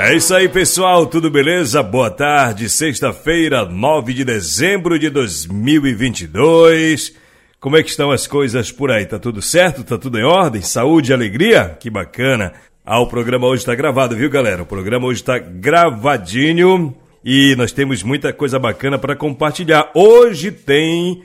É 0.00 0.14
isso 0.14 0.32
aí, 0.32 0.48
pessoal, 0.48 1.06
tudo 1.06 1.28
beleza? 1.28 1.82
Boa 1.82 2.08
tarde, 2.08 2.68
sexta-feira, 2.68 3.64
9 3.64 4.14
de 4.14 4.24
dezembro 4.24 4.96
de 4.96 5.10
2022. 5.10 7.16
Como 7.58 7.76
é 7.76 7.82
que 7.82 7.90
estão 7.90 8.12
as 8.12 8.24
coisas 8.24 8.70
por 8.70 8.92
aí? 8.92 9.04
Tá 9.04 9.18
tudo 9.18 9.42
certo? 9.42 9.82
Tá 9.82 9.98
tudo 9.98 10.16
em 10.16 10.22
ordem? 10.22 10.62
Saúde 10.62 11.12
alegria? 11.12 11.76
Que 11.80 11.90
bacana. 11.90 12.52
Ah, 12.86 13.00
o 13.00 13.08
programa 13.08 13.48
hoje 13.48 13.64
tá 13.64 13.74
gravado, 13.74 14.14
viu, 14.14 14.30
galera? 14.30 14.62
O 14.62 14.66
programa 14.66 15.04
hoje 15.04 15.24
tá 15.24 15.36
gravadinho 15.36 16.94
e 17.24 17.56
nós 17.56 17.72
temos 17.72 18.04
muita 18.04 18.32
coisa 18.32 18.56
bacana 18.56 19.00
para 19.00 19.16
compartilhar. 19.16 19.90
Hoje 19.96 20.52
tem 20.52 21.24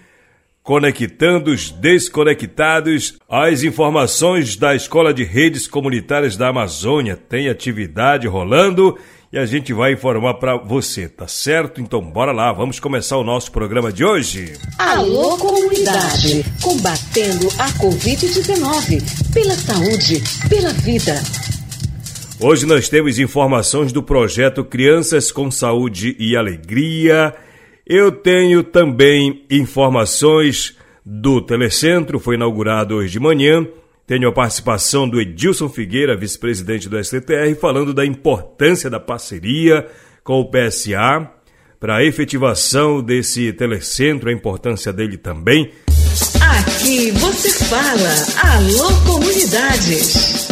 conectando 0.64 1.52
os 1.52 1.70
desconectados, 1.70 3.20
as 3.30 3.64
informações 3.64 4.56
da 4.56 4.74
Escola 4.74 5.14
de 5.14 5.26
Redes 5.26 5.68
Comunitárias 5.68 6.38
da 6.38 6.48
Amazônia. 6.48 7.18
Tem 7.18 7.50
atividade 7.50 8.28
rolando 8.28 8.98
e 9.32 9.38
a 9.38 9.46
gente 9.46 9.74
vai 9.74 9.92
informar 9.92 10.36
para 10.36 10.56
você, 10.56 11.10
tá 11.10 11.28
certo? 11.28 11.82
Então 11.82 12.02
bora 12.02 12.32
lá, 12.32 12.54
vamos 12.54 12.80
começar 12.80 13.18
o 13.18 13.24
nosso 13.26 13.52
programa 13.52 13.92
de 13.92 14.06
hoje. 14.06 14.54
Alô 14.80 15.38
comunidade, 15.38 16.46
combatendo 16.62 17.48
a 17.60 17.68
Covid-19, 17.74 19.34
pela 19.34 19.56
saúde, 19.56 20.24
pela 20.48 20.72
vida. 20.72 21.22
Hoje 22.40 22.66
nós 22.66 22.88
temos 22.88 23.20
informações 23.20 23.92
do 23.92 24.02
projeto 24.02 24.64
Crianças 24.64 25.32
com 25.32 25.52
Saúde 25.52 26.16
e 26.18 26.38
Alegria 26.38 27.34
eu 27.86 28.12
tenho 28.12 28.64
também 28.64 29.44
informações 29.50 30.78
do 31.06 31.42
Telecentro, 31.42 32.18
foi 32.18 32.36
inaugurado 32.36 32.96
hoje 32.96 33.12
de 33.12 33.20
manhã. 33.20 33.68
Tenho 34.08 34.30
a 34.30 34.32
participação 34.32 35.08
do 35.08 35.20
Edilson 35.20 35.68
Figueira, 35.68 36.16
vice-presidente 36.16 36.88
do 36.88 37.02
STTR, 37.04 37.54
falando 37.60 37.94
da 37.94 38.06
importância 38.06 38.90
da 38.90 39.00
parceria 39.00 39.88
com 40.24 40.40
o 40.40 40.50
PSA 40.50 41.30
para 41.78 41.98
a 41.98 42.04
efetivação 42.06 43.02
desse 43.02 43.52
telecentro, 43.52 44.30
a 44.30 44.34
importância 44.34 44.94
dele 44.94 45.18
também. 45.18 45.72
Aqui 46.58 47.12
você 47.12 47.66
fala, 47.66 48.56
alô 48.56 48.90
comunidades. 49.06 50.48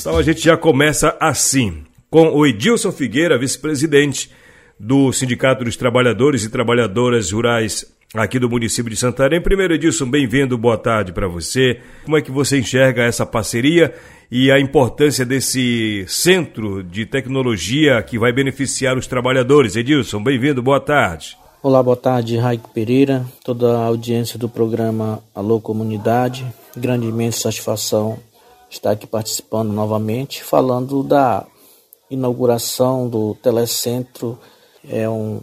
Então 0.00 0.16
a 0.16 0.22
gente 0.22 0.42
já 0.42 0.56
começa 0.56 1.14
assim 1.20 1.84
com 2.10 2.28
o 2.34 2.44
Edilson 2.44 2.90
Figueira, 2.90 3.38
vice-presidente 3.38 4.30
do 4.78 5.12
Sindicato 5.12 5.64
dos 5.64 5.76
Trabalhadores 5.76 6.42
e 6.42 6.50
Trabalhadoras 6.50 7.30
Rurais 7.30 7.86
aqui 8.12 8.40
do 8.40 8.50
município 8.50 8.90
de 8.90 8.96
Santarém. 8.96 9.40
Primeiro, 9.40 9.74
Edilson, 9.74 10.10
bem-vindo, 10.10 10.58
boa 10.58 10.76
tarde 10.76 11.12
para 11.12 11.28
você. 11.28 11.80
Como 12.04 12.16
é 12.16 12.20
que 12.20 12.32
você 12.32 12.58
enxerga 12.58 13.04
essa 13.04 13.24
parceria 13.24 13.94
e 14.28 14.50
a 14.50 14.58
importância 14.58 15.24
desse 15.24 16.04
centro 16.08 16.82
de 16.82 17.06
tecnologia 17.06 18.02
que 18.02 18.18
vai 18.18 18.32
beneficiar 18.32 18.98
os 18.98 19.06
trabalhadores? 19.06 19.76
Edilson, 19.76 20.20
bem-vindo, 20.20 20.60
boa 20.60 20.80
tarde. 20.80 21.38
Olá, 21.62 21.80
boa 21.80 21.96
tarde, 21.96 22.36
Raik 22.36 22.70
Pereira, 22.74 23.24
toda 23.44 23.76
a 23.76 23.84
audiência 23.84 24.36
do 24.36 24.48
programa 24.48 25.22
Alô 25.32 25.60
Comunidade. 25.60 26.44
Grandemente 26.76 27.36
satisfação 27.36 28.18
estar 28.68 28.92
aqui 28.92 29.06
participando 29.06 29.70
novamente, 29.70 30.42
falando 30.42 31.04
da 31.04 31.46
inauguração 32.10 33.08
do 33.08 33.34
telecentro. 33.36 34.38
É 34.88 35.08
um, 35.08 35.40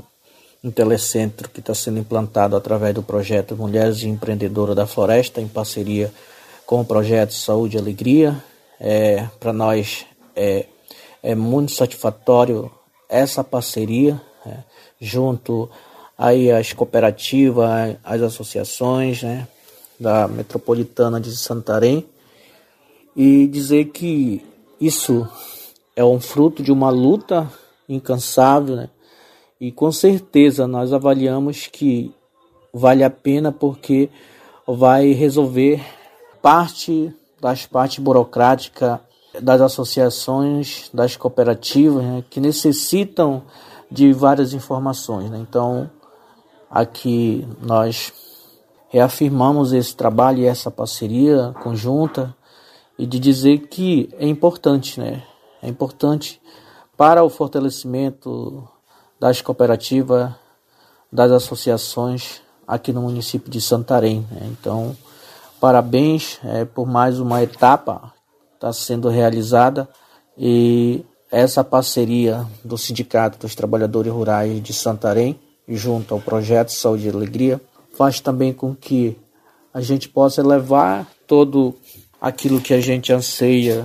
um 0.64 0.70
telecentro 0.70 1.50
que 1.50 1.60
está 1.60 1.74
sendo 1.74 2.00
implantado 2.00 2.56
através 2.56 2.94
do 2.94 3.02
projeto 3.02 3.56
Mulheres 3.56 4.04
Empreendedoras 4.04 4.76
da 4.76 4.86
Floresta, 4.86 5.42
em 5.42 5.48
parceria 5.48 6.12
com 6.66 6.82
o 6.82 6.86
projeto 6.86 7.34
Saúde 7.34 7.78
e 7.78 7.80
Alegria. 7.80 8.44
É, 8.80 9.28
Para 9.40 9.54
nós 9.54 10.06
é, 10.36 10.66
é 11.24 11.34
muito 11.34 11.72
satisfatório 11.72 12.70
essa 13.10 13.44
parceria, 13.44 14.22
é, 14.46 14.58
junto 15.00 15.70
aí 16.18 16.52
às 16.52 16.74
cooperativas, 16.74 17.96
às 18.04 18.22
associações 18.22 19.24
né, 19.24 19.48
da 20.00 20.28
Metropolitana 20.28 21.22
de 21.22 21.36
Santarém, 21.36 22.06
e 23.16 23.48
dizer 23.48 23.86
que 23.86 24.44
isso 24.80 25.28
é 25.98 26.06
um 26.06 26.20
fruto 26.20 26.62
de 26.62 26.72
uma 26.72 26.92
luta 26.92 27.52
incansável, 27.90 28.76
né? 28.76 28.90
E 29.60 29.72
com 29.72 29.92
certeza 29.92 30.68
nós 30.68 30.94
avaliamos 30.94 31.66
que 31.66 32.14
vale 32.72 33.04
a 33.04 33.10
pena 33.10 33.52
porque 33.52 34.08
vai 34.68 35.12
resolver 35.14 35.84
parte 36.40 37.12
das 37.42 37.66
partes 37.66 37.98
burocráticas 37.98 39.00
das 39.42 39.60
associações, 39.60 40.90
das 40.94 41.16
cooperativas, 41.16 42.04
né, 42.04 42.24
que 42.30 42.40
necessitam 42.40 43.44
de 43.90 44.14
várias 44.14 44.54
informações. 44.54 45.30
Né? 45.30 45.40
Então, 45.40 45.90
aqui 46.70 47.48
nós 47.62 48.14
reafirmamos 48.90 49.74
esse 49.74 49.96
trabalho 49.96 50.40
e 50.40 50.46
essa 50.46 50.70
parceria 50.70 51.54
conjunta 51.64 52.36
e 53.00 53.06
de 53.06 53.20
dizer 53.20 53.68
que 53.68 54.10
é 54.20 54.28
importante, 54.28 55.00
né? 55.00 55.24
É 55.68 55.70
importante 55.70 56.42
para 56.96 57.24
o 57.24 57.30
fortalecimento 57.30 58.68
das 59.20 59.42
cooperativas, 59.42 60.32
das 61.12 61.32
associações 61.32 62.42
aqui 62.68 62.92
no 62.92 63.02
município 63.02 63.52
de 63.52 63.62
Santarém. 63.62 64.26
Né? 64.32 64.50
Então, 64.52 64.96
parabéns 65.60 66.40
é, 66.44 66.66
por 66.66 66.88
mais 66.88 67.20
uma 67.20 67.44
etapa 67.44 68.14
está 68.56 68.74
sendo 68.74 69.10
realizada 69.10 69.88
e 70.38 71.06
essa 71.30 71.64
parceria 71.64 72.48
do 72.64 72.78
Sindicato 72.78 73.38
dos 73.38 73.54
Trabalhadores 73.54 74.12
Rurais 74.12 74.64
de 74.64 74.74
Santarém, 74.74 75.40
junto 75.68 76.14
ao 76.14 76.22
projeto 76.22 76.72
Saúde 76.72 77.08
e 77.08 77.10
Alegria, 77.10 77.60
faz 77.96 78.20
também 78.20 78.54
com 78.54 78.74
que 78.74 79.18
a 79.74 79.82
gente 79.82 80.08
possa 80.08 80.42
levar 80.42 81.08
todo 81.28 81.76
aquilo 82.22 82.62
que 82.62 82.74
a 82.74 82.80
gente 82.80 83.12
anseia 83.12 83.84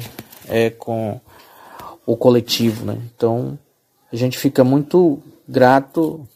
é, 0.49 0.71
com 0.71 1.21
o 2.07 2.17
coletivo, 2.17 2.85
né? 2.85 2.99
Então 3.15 3.59
a 4.13 4.17
gente 4.17 4.39
fica 4.39 4.63
muito 4.63 5.21
grato 5.49 6.27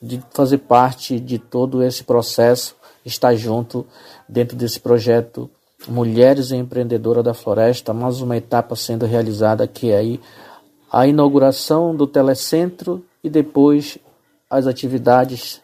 de 0.00 0.22
fazer 0.30 0.58
parte 0.58 1.20
de 1.20 1.38
todo 1.38 1.82
esse 1.82 2.04
processo, 2.04 2.76
estar 3.04 3.34
junto 3.34 3.86
dentro 4.28 4.56
desse 4.56 4.80
projeto 4.80 5.50
Mulheres 5.88 6.52
Empreendedoras 6.52 7.24
da 7.24 7.32
Floresta, 7.32 7.94
mais 7.94 8.20
uma 8.20 8.36
etapa 8.36 8.76
sendo 8.76 9.06
realizada 9.06 9.66
que 9.66 9.90
é 9.90 9.96
aí 9.96 10.20
a 10.92 11.06
inauguração 11.06 11.94
do 11.94 12.06
telecentro 12.06 13.04
e 13.24 13.30
depois 13.30 13.98
as 14.48 14.66
atividades 14.66 15.60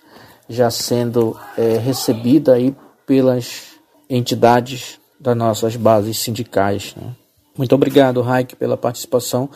já 0.48 0.70
sendo 0.70 1.38
é, 1.56 1.76
recebida 1.76 2.54
aí 2.54 2.74
pelas 3.04 3.74
entidades 4.08 5.00
das 5.18 5.36
nossas 5.36 5.76
bases 5.76 6.18
sindicais. 6.18 6.94
Né? 6.96 7.14
Muito 7.56 7.74
obrigado, 7.74 8.20
Raik, 8.20 8.56
pela 8.56 8.76
participação 8.76 9.50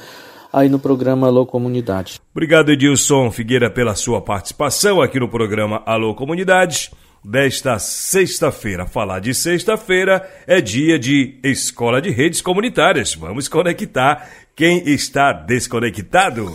aí 0.52 0.69
no 0.69 0.79
programa 0.79 1.26
Alô 1.26 1.47
Comunidade. 1.47 2.20
Obrigado, 2.32 2.70
Edilson 2.70 3.31
Figueira, 3.31 3.70
pela 3.70 3.94
sua 3.94 4.20
participação 4.20 5.00
aqui 5.00 5.20
no 5.20 5.29
programa 5.29 5.82
Alô 5.87 6.14
Comunidade. 6.14 6.91
Desta 7.23 7.79
sexta-feira, 7.79 8.87
falar 8.87 9.20
de 9.20 9.35
sexta-feira 9.35 10.26
é 10.47 10.58
dia 10.58 10.99
de 10.99 11.38
Escola 11.44 12.00
de 12.00 12.11
Redes 12.11 12.41
Comunitárias. 12.41 13.14
Vamos 13.14 13.47
conectar 13.47 14.26
quem 14.56 14.88
está 14.88 15.31
desconectado. 15.31 16.50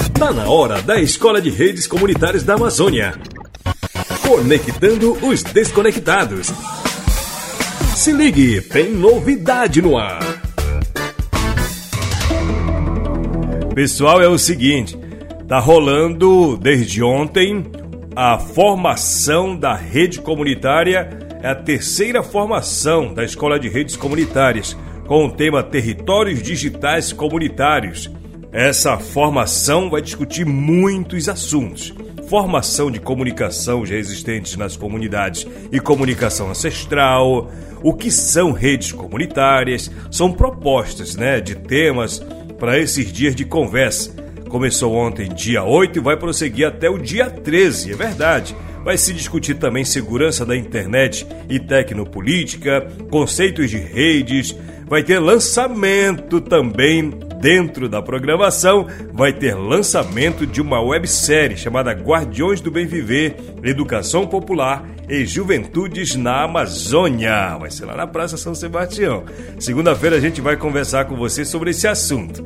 Está 0.00 0.32
na 0.32 0.48
hora 0.48 0.80
da 0.80 0.98
Escola 0.98 1.42
de 1.42 1.50
Redes 1.50 1.86
Comunitárias 1.86 2.42
da 2.42 2.54
Amazônia. 2.54 3.20
Conectando 4.26 5.12
os 5.26 5.42
desconectados. 5.42 6.50
Se 7.94 8.12
ligue, 8.12 8.62
tem 8.62 8.90
novidade 8.90 9.82
no 9.82 9.98
ar. 9.98 10.20
Pessoal, 13.76 14.22
é 14.22 14.26
o 14.26 14.38
seguinte, 14.38 14.96
tá 15.46 15.58
rolando 15.58 16.56
desde 16.56 17.02
ontem 17.02 17.62
a 18.16 18.38
formação 18.38 19.54
da 19.54 19.74
rede 19.74 20.18
comunitária, 20.22 21.10
é 21.42 21.48
a 21.50 21.54
terceira 21.54 22.22
formação 22.22 23.12
da 23.12 23.22
Escola 23.22 23.60
de 23.60 23.68
Redes 23.68 23.94
Comunitárias, 23.94 24.74
com 25.06 25.26
o 25.26 25.30
tema 25.30 25.62
Territórios 25.62 26.42
Digitais 26.42 27.12
Comunitários. 27.12 28.10
Essa 28.50 28.96
formação 28.96 29.90
vai 29.90 30.00
discutir 30.00 30.46
muitos 30.46 31.28
assuntos 31.28 31.92
formação 32.26 32.90
de 32.90 32.98
comunicação 32.98 33.86
já 33.86 33.94
existentes 33.94 34.56
nas 34.56 34.76
comunidades 34.76 35.46
e 35.70 35.78
comunicação 35.78 36.50
ancestral, 36.50 37.52
o 37.82 37.94
que 37.94 38.10
são 38.10 38.50
redes 38.50 38.90
comunitárias, 38.90 39.90
são 40.10 40.32
propostas 40.32 41.14
né, 41.14 41.40
de 41.40 41.54
temas 41.54 42.20
para 42.58 42.78
esses 42.78 43.12
dias 43.12 43.34
de 43.34 43.44
conversa. 43.44 44.14
Começou 44.48 44.94
ontem, 44.94 45.28
dia 45.28 45.64
8, 45.64 45.98
e 45.98 46.02
vai 46.02 46.16
prosseguir 46.16 46.66
até 46.66 46.88
o 46.88 46.98
dia 46.98 47.28
13, 47.28 47.92
é 47.92 47.96
verdade. 47.96 48.56
Vai 48.84 48.96
se 48.96 49.12
discutir 49.12 49.56
também 49.56 49.84
segurança 49.84 50.46
da 50.46 50.56
internet 50.56 51.26
e 51.48 51.58
tecnopolítica, 51.58 52.86
conceitos 53.10 53.68
de 53.68 53.78
redes, 53.78 54.56
vai 54.86 55.02
ter 55.02 55.18
lançamento 55.18 56.40
também 56.40 57.10
dentro 57.40 57.88
da 57.88 58.00
programação, 58.00 58.86
vai 59.12 59.32
ter 59.32 59.54
lançamento 59.54 60.46
de 60.46 60.60
uma 60.60 60.80
websérie 60.80 61.56
chamada 61.56 61.92
Guardiões 61.92 62.60
do 62.60 62.70
Bem 62.70 62.86
Viver, 62.86 63.36
Educação 63.62 64.26
Popular 64.26 64.84
e 65.08 65.24
Juventudes 65.26 66.14
na 66.14 66.44
Amazônia. 66.44 67.56
Vai 67.58 67.70
ser 67.70 67.84
lá 67.84 67.96
na 67.96 68.06
Praça 68.06 68.36
São 68.36 68.54
Sebastião. 68.54 69.24
Segunda-feira 69.58 70.16
a 70.16 70.20
gente 70.20 70.40
vai 70.40 70.56
conversar 70.56 71.04
com 71.04 71.16
você 71.16 71.44
sobre 71.44 71.70
esse 71.70 71.86
assunto. 71.86 72.44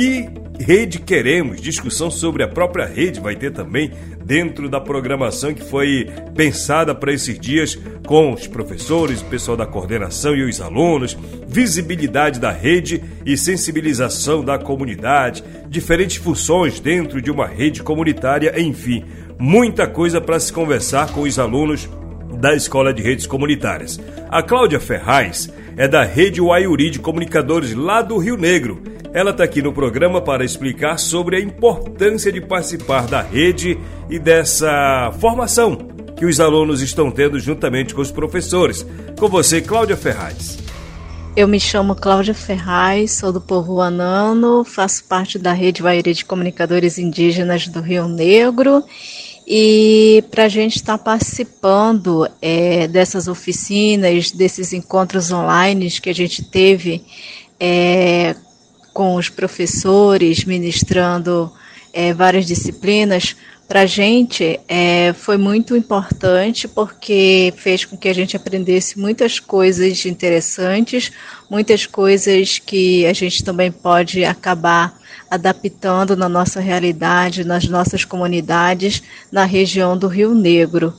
Que 0.00 0.30
rede 0.58 0.98
queremos? 0.98 1.60
Discussão 1.60 2.10
sobre 2.10 2.42
a 2.42 2.48
própria 2.48 2.86
rede 2.86 3.20
vai 3.20 3.36
ter 3.36 3.52
também 3.52 3.92
dentro 4.24 4.66
da 4.66 4.80
programação 4.80 5.52
que 5.52 5.62
foi 5.62 6.08
pensada 6.34 6.94
para 6.94 7.12
esses 7.12 7.38
dias 7.38 7.78
com 8.06 8.32
os 8.32 8.46
professores, 8.46 9.20
o 9.20 9.26
pessoal 9.26 9.58
da 9.58 9.66
coordenação 9.66 10.34
e 10.34 10.42
os 10.42 10.58
alunos, 10.58 11.14
visibilidade 11.46 12.40
da 12.40 12.50
rede 12.50 13.04
e 13.26 13.36
sensibilização 13.36 14.42
da 14.42 14.58
comunidade, 14.58 15.44
diferentes 15.68 16.16
funções 16.16 16.80
dentro 16.80 17.20
de 17.20 17.30
uma 17.30 17.46
rede 17.46 17.82
comunitária, 17.82 18.58
enfim, 18.58 19.04
muita 19.38 19.86
coisa 19.86 20.18
para 20.18 20.40
se 20.40 20.50
conversar 20.50 21.12
com 21.12 21.20
os 21.24 21.38
alunos 21.38 21.86
da 22.40 22.54
Escola 22.54 22.94
de 22.94 23.02
Redes 23.02 23.26
Comunitárias. 23.26 24.00
A 24.30 24.42
Cláudia 24.42 24.80
Ferraz 24.80 25.52
é 25.76 25.86
da 25.86 26.04
Rede 26.04 26.40
Waiuri 26.40 26.88
de 26.88 27.00
Comunicadores 27.00 27.74
lá 27.74 28.00
do 28.00 28.16
Rio 28.16 28.38
Negro 28.38 28.88
ela 29.12 29.30
está 29.30 29.42
aqui 29.42 29.60
no 29.60 29.72
programa 29.72 30.20
para 30.20 30.44
explicar 30.44 30.98
sobre 30.98 31.36
a 31.36 31.40
importância 31.40 32.30
de 32.30 32.40
participar 32.40 33.06
da 33.06 33.20
rede 33.20 33.78
e 34.08 34.18
dessa 34.18 35.12
formação 35.18 35.76
que 36.16 36.24
os 36.24 36.38
alunos 36.38 36.80
estão 36.80 37.10
tendo 37.10 37.38
juntamente 37.40 37.94
com 37.94 38.00
os 38.00 38.10
professores. 38.10 38.86
Com 39.18 39.28
você, 39.28 39.60
Cláudia 39.60 39.96
Ferraz. 39.96 40.58
Eu 41.36 41.48
me 41.48 41.58
chamo 41.58 41.94
Cláudia 41.94 42.34
Ferraz, 42.34 43.12
sou 43.12 43.32
do 43.32 43.40
povo 43.40 43.80
Anano, 43.80 44.64
faço 44.64 45.04
parte 45.04 45.38
da 45.38 45.52
rede 45.52 45.82
Vairê 45.82 46.12
de 46.12 46.24
Comunicadores 46.24 46.98
Indígenas 46.98 47.66
do 47.68 47.80
Rio 47.80 48.06
Negro 48.06 48.84
e 49.46 50.22
para 50.30 50.44
a 50.44 50.48
gente 50.48 50.76
estar 50.76 50.98
tá 50.98 51.04
participando 51.04 52.28
é, 52.42 52.86
dessas 52.86 53.26
oficinas, 53.26 54.30
desses 54.30 54.72
encontros 54.72 55.32
online 55.32 55.90
que 55.90 56.10
a 56.10 56.14
gente 56.14 56.44
teve 56.44 57.02
é, 57.58 58.34
com 58.92 59.14
os 59.14 59.28
professores, 59.28 60.44
ministrando 60.44 61.52
é, 61.92 62.12
várias 62.12 62.46
disciplinas, 62.46 63.36
para 63.70 63.82
a 63.82 63.86
gente 63.86 64.58
é, 64.66 65.12
foi 65.12 65.36
muito 65.36 65.76
importante 65.76 66.66
porque 66.66 67.54
fez 67.56 67.84
com 67.84 67.96
que 67.96 68.08
a 68.08 68.12
gente 68.12 68.36
aprendesse 68.36 68.98
muitas 68.98 69.38
coisas 69.38 70.04
interessantes, 70.06 71.12
muitas 71.48 71.86
coisas 71.86 72.58
que 72.58 73.06
a 73.06 73.12
gente 73.12 73.44
também 73.44 73.70
pode 73.70 74.24
acabar 74.24 74.98
adaptando 75.30 76.16
na 76.16 76.28
nossa 76.28 76.58
realidade, 76.58 77.44
nas 77.44 77.68
nossas 77.68 78.04
comunidades, 78.04 79.04
na 79.30 79.44
região 79.44 79.96
do 79.96 80.08
Rio 80.08 80.34
Negro. 80.34 80.92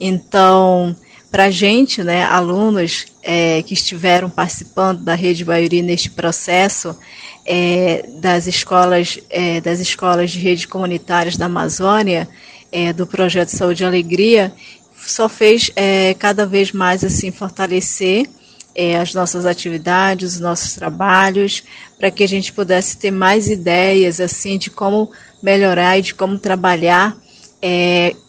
Então, 0.00 0.96
para 1.36 1.44
a 1.44 1.50
gente, 1.50 2.02
né, 2.02 2.24
alunos 2.24 3.04
é, 3.22 3.62
que 3.62 3.74
estiveram 3.74 4.30
participando 4.30 5.02
da 5.02 5.14
Rede 5.14 5.44
Baiuri 5.44 5.82
neste 5.82 6.08
processo, 6.08 6.96
é, 7.44 8.08
das 8.22 8.46
escolas 8.46 9.18
é, 9.28 9.60
das 9.60 9.78
escolas 9.78 10.30
de 10.30 10.38
rede 10.38 10.66
comunitárias 10.66 11.36
da 11.36 11.44
Amazônia 11.44 12.26
é, 12.72 12.90
do 12.90 13.06
projeto 13.06 13.50
Saúde 13.50 13.82
e 13.82 13.86
Alegria 13.86 14.50
só 14.96 15.28
fez 15.28 15.70
é, 15.76 16.14
cada 16.14 16.46
vez 16.46 16.72
mais 16.72 17.04
assim 17.04 17.30
fortalecer 17.30 18.26
é, 18.74 18.96
as 18.96 19.12
nossas 19.12 19.44
atividades, 19.44 20.36
os 20.36 20.40
nossos 20.40 20.72
trabalhos, 20.72 21.62
para 21.98 22.10
que 22.10 22.24
a 22.24 22.28
gente 22.28 22.50
pudesse 22.50 22.96
ter 22.96 23.10
mais 23.10 23.50
ideias 23.50 24.22
assim 24.22 24.56
de 24.56 24.70
como 24.70 25.10
melhorar 25.42 25.98
e 25.98 26.02
de 26.02 26.14
como 26.14 26.38
trabalhar 26.38 27.14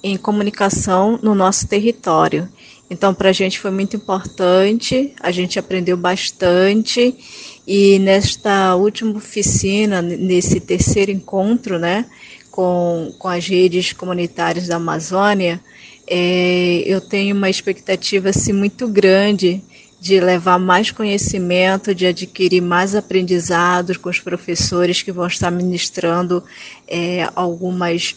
em 0.02 0.18
comunicação 0.18 1.20
no 1.22 1.36
nosso 1.36 1.68
território. 1.68 2.50
Então, 2.90 3.14
para 3.14 3.30
a 3.30 3.34
gente 3.34 3.60
foi 3.60 3.72
muito 3.72 3.96
importante, 3.98 5.14
a 5.20 5.30
gente 5.30 5.60
aprendeu 5.60 5.98
bastante. 5.98 7.16
E 7.68 8.00
nesta 8.00 8.76
última 8.76 9.18
oficina, 9.18 10.02
nesse 10.02 10.60
terceiro 10.60 11.12
encontro, 11.12 11.78
né, 11.78 12.06
com, 12.50 13.14
com 13.20 13.28
as 13.28 13.46
redes 13.46 13.92
comunitárias 13.92 14.68
da 14.68 14.78
Amazônia, 14.78 15.62
é, 16.08 16.84
eu 16.86 17.02
tenho 17.02 17.36
uma 17.36 17.50
expectativa 17.50 18.30
assim, 18.30 18.54
muito 18.54 18.88
grande 18.88 19.62
de 20.00 20.20
levar 20.22 20.58
mais 20.58 20.90
conhecimento, 20.92 21.94
de 21.94 22.06
adquirir 22.06 22.62
mais 22.62 22.96
aprendizados 22.96 23.98
com 23.98 24.10
os 24.10 24.20
professores 24.20 25.02
que 25.02 25.12
vão 25.12 25.28
estar 25.28 25.52
ministrando 25.52 26.42
é, 26.88 27.28
algumas 27.36 28.16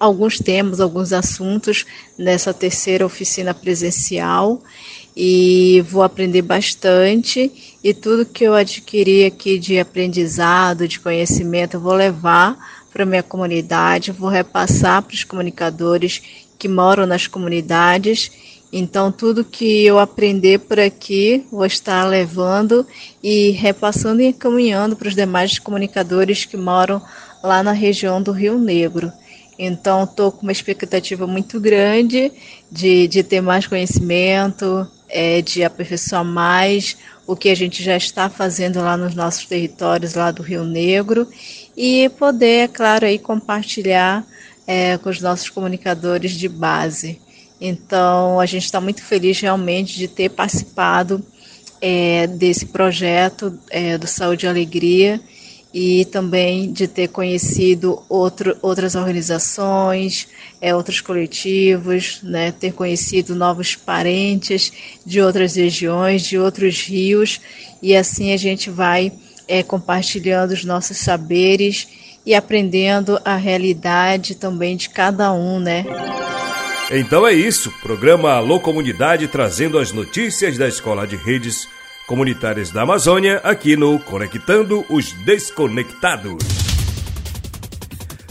alguns 0.00 0.38
temas, 0.38 0.80
alguns 0.80 1.12
assuntos 1.12 1.84
nessa 2.16 2.54
terceira 2.54 3.04
oficina 3.04 3.52
presencial 3.52 4.62
e 5.14 5.84
vou 5.86 6.02
aprender 6.02 6.40
bastante 6.40 7.76
e 7.84 7.92
tudo 7.92 8.24
que 8.24 8.44
eu 8.44 8.54
adquiri 8.54 9.26
aqui 9.26 9.58
de 9.58 9.78
aprendizado, 9.78 10.88
de 10.88 10.98
conhecimento, 10.98 11.74
eu 11.74 11.80
vou 11.80 11.92
levar 11.92 12.56
para 12.90 13.04
minha 13.04 13.22
comunidade, 13.22 14.10
vou 14.10 14.30
repassar 14.30 15.02
para 15.02 15.14
os 15.14 15.22
comunicadores 15.22 16.22
que 16.58 16.66
moram 16.68 17.06
nas 17.06 17.26
comunidades. 17.26 18.30
Então, 18.72 19.10
tudo 19.10 19.44
que 19.44 19.84
eu 19.84 19.98
aprender 19.98 20.60
por 20.60 20.78
aqui, 20.78 21.44
vou 21.50 21.66
estar 21.66 22.04
levando 22.04 22.86
e 23.22 23.50
repassando 23.50 24.22
e 24.22 24.26
encaminhando 24.26 24.96
para 24.96 25.08
os 25.08 25.14
demais 25.14 25.58
comunicadores 25.58 26.44
que 26.44 26.56
moram 26.56 27.02
lá 27.42 27.62
na 27.62 27.72
região 27.72 28.22
do 28.22 28.32
Rio 28.32 28.58
Negro. 28.58 29.12
Então, 29.62 30.04
estou 30.04 30.32
com 30.32 30.40
uma 30.40 30.52
expectativa 30.52 31.26
muito 31.26 31.60
grande 31.60 32.32
de, 32.72 33.06
de 33.06 33.22
ter 33.22 33.42
mais 33.42 33.66
conhecimento, 33.66 34.88
é, 35.06 35.42
de 35.42 35.62
aperfeiçoar 35.62 36.24
mais 36.24 36.96
o 37.26 37.36
que 37.36 37.50
a 37.50 37.54
gente 37.54 37.82
já 37.82 37.94
está 37.94 38.30
fazendo 38.30 38.80
lá 38.80 38.96
nos 38.96 39.14
nossos 39.14 39.44
territórios, 39.44 40.14
lá 40.14 40.30
do 40.30 40.42
Rio 40.42 40.64
Negro, 40.64 41.28
e 41.76 42.08
poder, 42.18 42.64
é 42.64 42.68
claro, 42.68 43.04
aí 43.04 43.18
compartilhar 43.18 44.24
é, 44.66 44.96
com 44.96 45.10
os 45.10 45.20
nossos 45.20 45.50
comunicadores 45.50 46.32
de 46.32 46.48
base. 46.48 47.20
Então, 47.60 48.40
a 48.40 48.46
gente 48.46 48.64
está 48.64 48.80
muito 48.80 49.04
feliz 49.04 49.38
realmente 49.40 49.98
de 49.98 50.08
ter 50.08 50.30
participado 50.30 51.22
é, 51.82 52.26
desse 52.26 52.64
projeto 52.64 53.58
é, 53.68 53.98
do 53.98 54.06
Saúde 54.06 54.46
e 54.46 54.48
Alegria 54.48 55.20
e 55.72 56.04
também 56.06 56.72
de 56.72 56.88
ter 56.88 57.08
conhecido 57.08 58.02
outro, 58.08 58.56
outras 58.60 58.94
organizações, 58.94 60.26
é, 60.60 60.74
outros 60.74 61.00
coletivos, 61.00 62.20
né, 62.22 62.52
ter 62.52 62.72
conhecido 62.72 63.34
novos 63.34 63.76
parentes 63.76 64.72
de 65.06 65.20
outras 65.20 65.54
regiões, 65.54 66.22
de 66.22 66.36
outros 66.38 66.82
rios, 66.82 67.40
e 67.80 67.94
assim 67.94 68.32
a 68.32 68.36
gente 68.36 68.68
vai 68.68 69.12
é, 69.46 69.62
compartilhando 69.62 70.50
os 70.50 70.64
nossos 70.64 70.98
saberes 70.98 71.88
e 72.26 72.34
aprendendo 72.34 73.20
a 73.24 73.36
realidade 73.36 74.34
também 74.34 74.76
de 74.76 74.88
cada 74.90 75.32
um, 75.32 75.58
né? 75.58 75.84
Então 76.90 77.26
é 77.26 77.32
isso, 77.32 77.72
programa 77.80 78.32
Alô 78.32 78.58
Comunidade 78.58 79.28
trazendo 79.28 79.78
as 79.78 79.92
notícias 79.92 80.58
da 80.58 80.66
Escola 80.66 81.06
de 81.06 81.16
Redes 81.16 81.68
comunitárias 82.10 82.72
da 82.72 82.82
Amazônia, 82.82 83.36
aqui 83.44 83.76
no 83.76 83.96
Conectando 84.00 84.84
os 84.90 85.12
Desconectados. 85.24 86.42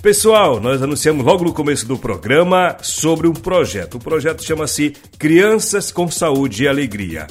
Pessoal, 0.01 0.59
nós 0.59 0.83
anunciamos 0.83 1.25
logo 1.25 1.45
no 1.45 1.53
começo 1.53 1.88
do 1.88 1.98
programa 1.98 2.75
sobre 2.81 3.25
um 3.25 3.31
projeto. 3.31 3.95
O 3.95 4.00
projeto 4.00 4.43
chama-se 4.43 4.89
Crianças 5.17 5.93
com 5.93 6.12
Saúde 6.12 6.65
e 6.65 6.67
Alegria. 6.67 7.25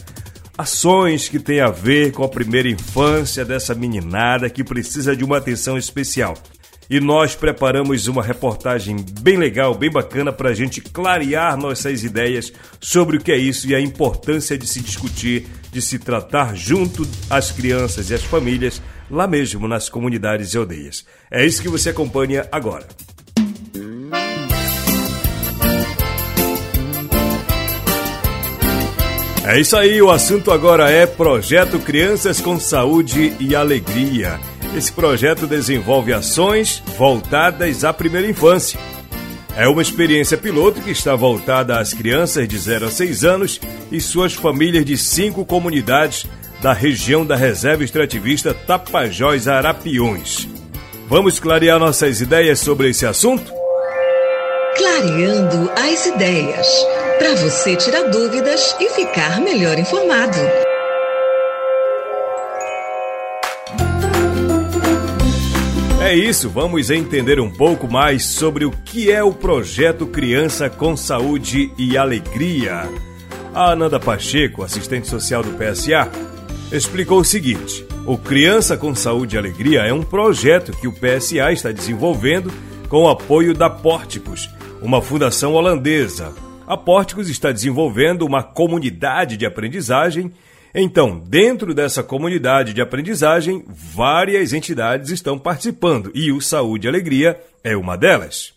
ações 0.56 1.28
que 1.28 1.38
têm 1.38 1.60
a 1.60 1.68
ver 1.68 2.12
com 2.12 2.24
a 2.24 2.28
primeira 2.28 2.66
infância 2.66 3.44
dessa 3.44 3.74
meninada 3.74 4.48
que 4.48 4.64
precisa 4.64 5.14
de 5.14 5.22
uma 5.22 5.36
atenção 5.36 5.76
especial. 5.76 6.32
E 6.90 7.00
nós 7.00 7.34
preparamos 7.34 8.06
uma 8.06 8.22
reportagem 8.22 8.96
bem 9.20 9.36
legal, 9.36 9.74
bem 9.74 9.90
bacana 9.90 10.32
para 10.32 10.48
a 10.48 10.54
gente 10.54 10.80
clarear 10.80 11.56
nossas 11.56 12.02
ideias 12.02 12.50
sobre 12.80 13.18
o 13.18 13.20
que 13.20 13.30
é 13.30 13.36
isso 13.36 13.68
e 13.68 13.74
a 13.74 13.80
importância 13.80 14.56
de 14.56 14.66
se 14.66 14.80
discutir, 14.80 15.46
de 15.70 15.82
se 15.82 15.98
tratar 15.98 16.56
junto 16.56 17.06
as 17.28 17.50
crianças 17.50 18.08
e 18.08 18.14
as 18.14 18.22
famílias 18.22 18.80
lá 19.10 19.26
mesmo 19.26 19.68
nas 19.68 19.90
comunidades 19.90 20.54
e 20.54 20.56
aldeias. 20.56 21.04
É 21.30 21.44
isso 21.44 21.60
que 21.60 21.68
você 21.68 21.90
acompanha 21.90 22.48
agora. 22.50 22.86
É 29.44 29.58
isso 29.58 29.76
aí, 29.76 30.00
o 30.02 30.10
assunto 30.10 30.50
agora 30.50 30.90
é 30.90 31.06
Projeto 31.06 31.78
Crianças 31.78 32.38
com 32.38 32.60
Saúde 32.60 33.34
e 33.40 33.54
Alegria. 33.56 34.38
Esse 34.74 34.92
projeto 34.92 35.46
desenvolve 35.46 36.12
ações 36.12 36.82
voltadas 36.96 37.84
à 37.84 37.92
primeira 37.92 38.28
infância. 38.28 38.78
É 39.56 39.66
uma 39.66 39.82
experiência 39.82 40.36
piloto 40.36 40.80
que 40.80 40.90
está 40.90 41.16
voltada 41.16 41.80
às 41.80 41.92
crianças 41.92 42.46
de 42.46 42.56
0 42.56 42.86
a 42.86 42.90
6 42.90 43.24
anos 43.24 43.60
e 43.90 44.00
suas 44.00 44.34
famílias 44.34 44.84
de 44.84 44.96
cinco 44.96 45.44
comunidades 45.44 46.26
da 46.62 46.72
região 46.72 47.24
da 47.26 47.34
Reserva 47.34 47.82
Extrativista 47.82 48.54
Tapajós 48.54 49.48
Arapiões. 49.48 50.48
Vamos 51.08 51.40
clarear 51.40 51.78
nossas 51.78 52.20
ideias 52.20 52.60
sobre 52.60 52.90
esse 52.90 53.06
assunto? 53.06 53.52
Clareando 54.76 55.70
as 55.74 56.06
ideias 56.06 56.68
para 57.18 57.34
você 57.36 57.74
tirar 57.74 58.02
dúvidas 58.10 58.76
e 58.78 58.88
ficar 58.90 59.40
melhor 59.40 59.78
informado. 59.78 60.67
É 66.08 66.16
isso, 66.16 66.48
vamos 66.48 66.88
entender 66.88 67.38
um 67.38 67.50
pouco 67.50 67.86
mais 67.86 68.24
sobre 68.24 68.64
o 68.64 68.70
que 68.70 69.10
é 69.10 69.22
o 69.22 69.30
projeto 69.30 70.06
Criança 70.06 70.70
com 70.70 70.96
Saúde 70.96 71.70
e 71.76 71.98
Alegria. 71.98 72.88
A 73.52 73.72
Ananda 73.72 74.00
Pacheco, 74.00 74.62
assistente 74.62 75.06
social 75.06 75.42
do 75.42 75.50
PSA, 75.50 76.10
explicou 76.72 77.20
o 77.20 77.24
seguinte: 77.24 77.86
o 78.06 78.16
Criança 78.16 78.74
com 78.74 78.94
Saúde 78.94 79.36
e 79.36 79.38
Alegria 79.38 79.82
é 79.82 79.92
um 79.92 80.02
projeto 80.02 80.72
que 80.72 80.88
o 80.88 80.94
PSA 80.94 81.52
está 81.52 81.72
desenvolvendo 81.72 82.50
com 82.88 83.02
o 83.02 83.10
apoio 83.10 83.52
da 83.52 83.68
Pórticos, 83.68 84.48
uma 84.80 85.02
fundação 85.02 85.52
holandesa 85.52 86.32
a 86.68 86.76
Pórticos 86.76 87.30
está 87.30 87.50
desenvolvendo 87.50 88.26
uma 88.26 88.42
comunidade 88.42 89.38
de 89.38 89.46
aprendizagem. 89.46 90.30
Então, 90.74 91.18
dentro 91.18 91.74
dessa 91.74 92.02
comunidade 92.02 92.74
de 92.74 92.80
aprendizagem, 92.80 93.64
várias 93.66 94.52
entidades 94.52 95.10
estão 95.10 95.38
participando 95.38 96.10
e 96.14 96.30
o 96.30 96.40
Saúde 96.40 96.86
e 96.86 96.90
Alegria 96.90 97.40
é 97.64 97.76
uma 97.76 97.96
delas. 97.96 98.52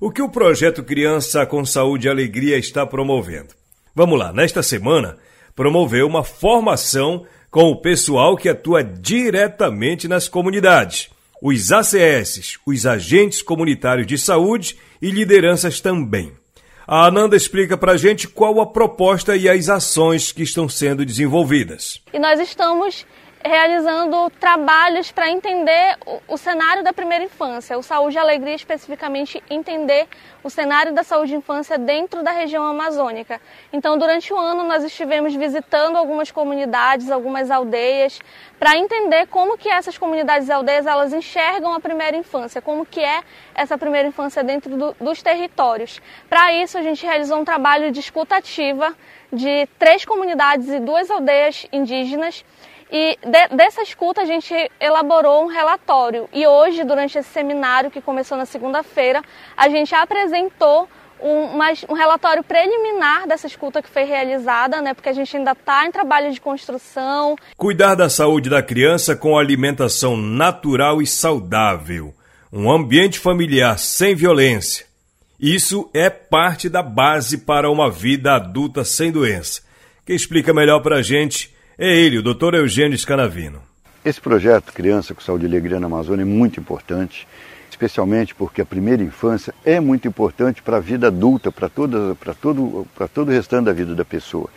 O 0.00 0.10
que 0.10 0.22
o 0.22 0.28
projeto 0.28 0.82
Criança 0.82 1.46
com 1.46 1.64
Saúde 1.64 2.08
e 2.08 2.10
Alegria 2.10 2.58
está 2.58 2.86
promovendo? 2.86 3.54
Vamos 3.94 4.18
lá, 4.18 4.32
nesta 4.32 4.62
semana, 4.62 5.18
promoveu 5.54 6.06
uma 6.06 6.24
formação 6.24 7.26
com 7.50 7.70
o 7.70 7.80
pessoal 7.80 8.36
que 8.36 8.48
atua 8.48 8.82
diretamente 8.82 10.08
nas 10.08 10.26
comunidades, 10.26 11.10
os 11.40 11.70
ACS, 11.70 12.58
os 12.66 12.86
agentes 12.86 13.42
comunitários 13.42 14.06
de 14.06 14.16
saúde 14.16 14.76
e 15.00 15.10
lideranças 15.10 15.80
também. 15.80 16.32
A 16.86 17.06
Ananda 17.06 17.36
explica 17.36 17.76
para 17.76 17.92
a 17.92 17.96
gente 17.96 18.26
qual 18.26 18.60
a 18.60 18.66
proposta 18.66 19.36
e 19.36 19.48
as 19.48 19.68
ações 19.68 20.32
que 20.32 20.42
estão 20.42 20.68
sendo 20.68 21.04
desenvolvidas. 21.04 22.02
E 22.12 22.18
nós 22.18 22.40
estamos 22.40 23.06
realizando 23.44 24.30
trabalhos 24.38 25.10
para 25.10 25.30
entender 25.30 25.96
o, 26.06 26.34
o, 26.34 26.38
cenário 26.38 26.82
da 26.82 26.92
primeira 26.92 27.24
infância, 27.24 27.76
o 27.76 27.82
Saúde 27.82 28.16
e 28.16 28.18
Alegria 28.18 28.54
especificamente 28.54 29.42
entender 29.50 30.06
o 30.42 30.50
cenário 30.50 30.92
da 30.92 31.02
saúde 31.02 31.32
e 31.32 31.36
infância 31.36 31.78
dentro 31.78 32.22
da 32.22 32.30
região 32.30 32.64
amazônica. 32.64 33.40
Então, 33.72 33.98
durante 33.98 34.32
o 34.32 34.36
ano 34.36 34.64
nós 34.64 34.84
estivemos 34.84 35.34
visitando 35.34 35.96
algumas 35.96 36.30
comunidades, 36.30 37.10
algumas 37.10 37.50
aldeias, 37.50 38.20
para 38.58 38.76
entender 38.76 39.26
como 39.26 39.58
que 39.58 39.68
essas 39.68 39.98
comunidades 39.98 40.48
e 40.48 40.52
aldeias 40.52 40.86
elas 40.86 41.12
enxergam 41.12 41.72
a 41.72 41.80
primeira 41.80 42.16
infância, 42.16 42.62
como 42.62 42.86
que 42.86 43.00
é 43.00 43.22
essa 43.54 43.76
primeira 43.76 44.08
infância 44.08 44.42
dentro 44.42 44.76
do, 44.76 44.96
dos 45.00 45.22
territórios. 45.22 46.00
Para 46.28 46.52
isso, 46.52 46.78
a 46.78 46.82
gente 46.82 47.04
realizou 47.04 47.38
um 47.38 47.44
trabalho 47.44 47.90
de 47.90 48.00
escutativa 48.00 48.94
de 49.32 49.66
três 49.78 50.04
comunidades 50.04 50.68
e 50.68 50.78
duas 50.78 51.10
aldeias 51.10 51.66
indígenas 51.72 52.44
e 52.92 53.18
de, 53.22 53.56
dessa 53.56 53.80
escuta 53.80 54.20
a 54.20 54.26
gente 54.26 54.54
elaborou 54.78 55.44
um 55.44 55.46
relatório. 55.46 56.28
E 56.30 56.46
hoje, 56.46 56.84
durante 56.84 57.16
esse 57.16 57.30
seminário 57.30 57.90
que 57.90 58.02
começou 58.02 58.36
na 58.36 58.44
segunda-feira, 58.44 59.22
a 59.56 59.66
gente 59.70 59.94
apresentou 59.94 60.86
um, 61.18 61.56
um, 61.88 61.94
relatório 61.94 62.44
preliminar 62.44 63.26
dessa 63.26 63.46
escuta 63.46 63.80
que 63.80 63.88
foi 63.88 64.04
realizada, 64.04 64.82
né? 64.82 64.92
Porque 64.92 65.08
a 65.08 65.12
gente 65.14 65.34
ainda 65.34 65.52
está 65.52 65.86
em 65.86 65.90
trabalho 65.90 66.30
de 66.30 66.38
construção. 66.38 67.34
Cuidar 67.56 67.94
da 67.94 68.10
saúde 68.10 68.50
da 68.50 68.62
criança 68.62 69.16
com 69.16 69.38
alimentação 69.38 70.14
natural 70.14 71.00
e 71.00 71.06
saudável. 71.06 72.12
Um 72.52 72.70
ambiente 72.70 73.18
familiar 73.18 73.78
sem 73.78 74.14
violência. 74.14 74.84
Isso 75.40 75.88
é 75.94 76.10
parte 76.10 76.68
da 76.68 76.82
base 76.82 77.38
para 77.38 77.70
uma 77.70 77.90
vida 77.90 78.34
adulta 78.34 78.84
sem 78.84 79.10
doença. 79.10 79.62
Quem 80.04 80.14
explica 80.14 80.52
melhor 80.52 80.80
para 80.80 80.96
a 80.96 81.02
gente 81.02 81.52
é 81.78 81.94
ele, 81.96 82.18
o 82.18 82.22
Dr. 82.22 82.54
Eugênio 82.54 82.96
Scanavino. 82.98 83.60
Esse 84.04 84.20
projeto 84.20 84.72
Criança 84.72 85.14
com 85.14 85.20
Saúde 85.20 85.44
e 85.44 85.48
Alegria 85.48 85.80
na 85.80 85.86
Amazônia 85.86 86.22
é 86.22 86.26
muito 86.26 86.60
importante, 86.60 87.26
especialmente 87.70 88.34
porque 88.34 88.60
a 88.60 88.66
primeira 88.66 89.02
infância 89.02 89.54
é 89.64 89.80
muito 89.80 90.06
importante 90.06 90.62
para 90.62 90.78
a 90.78 90.80
vida 90.80 91.06
adulta, 91.06 91.50
para 91.50 91.68
todo, 91.68 92.16
todo 93.14 93.28
o 93.28 93.32
restante 93.32 93.66
da 93.66 93.72
vida 93.72 93.94
da 93.94 94.04
pessoa. 94.04 94.48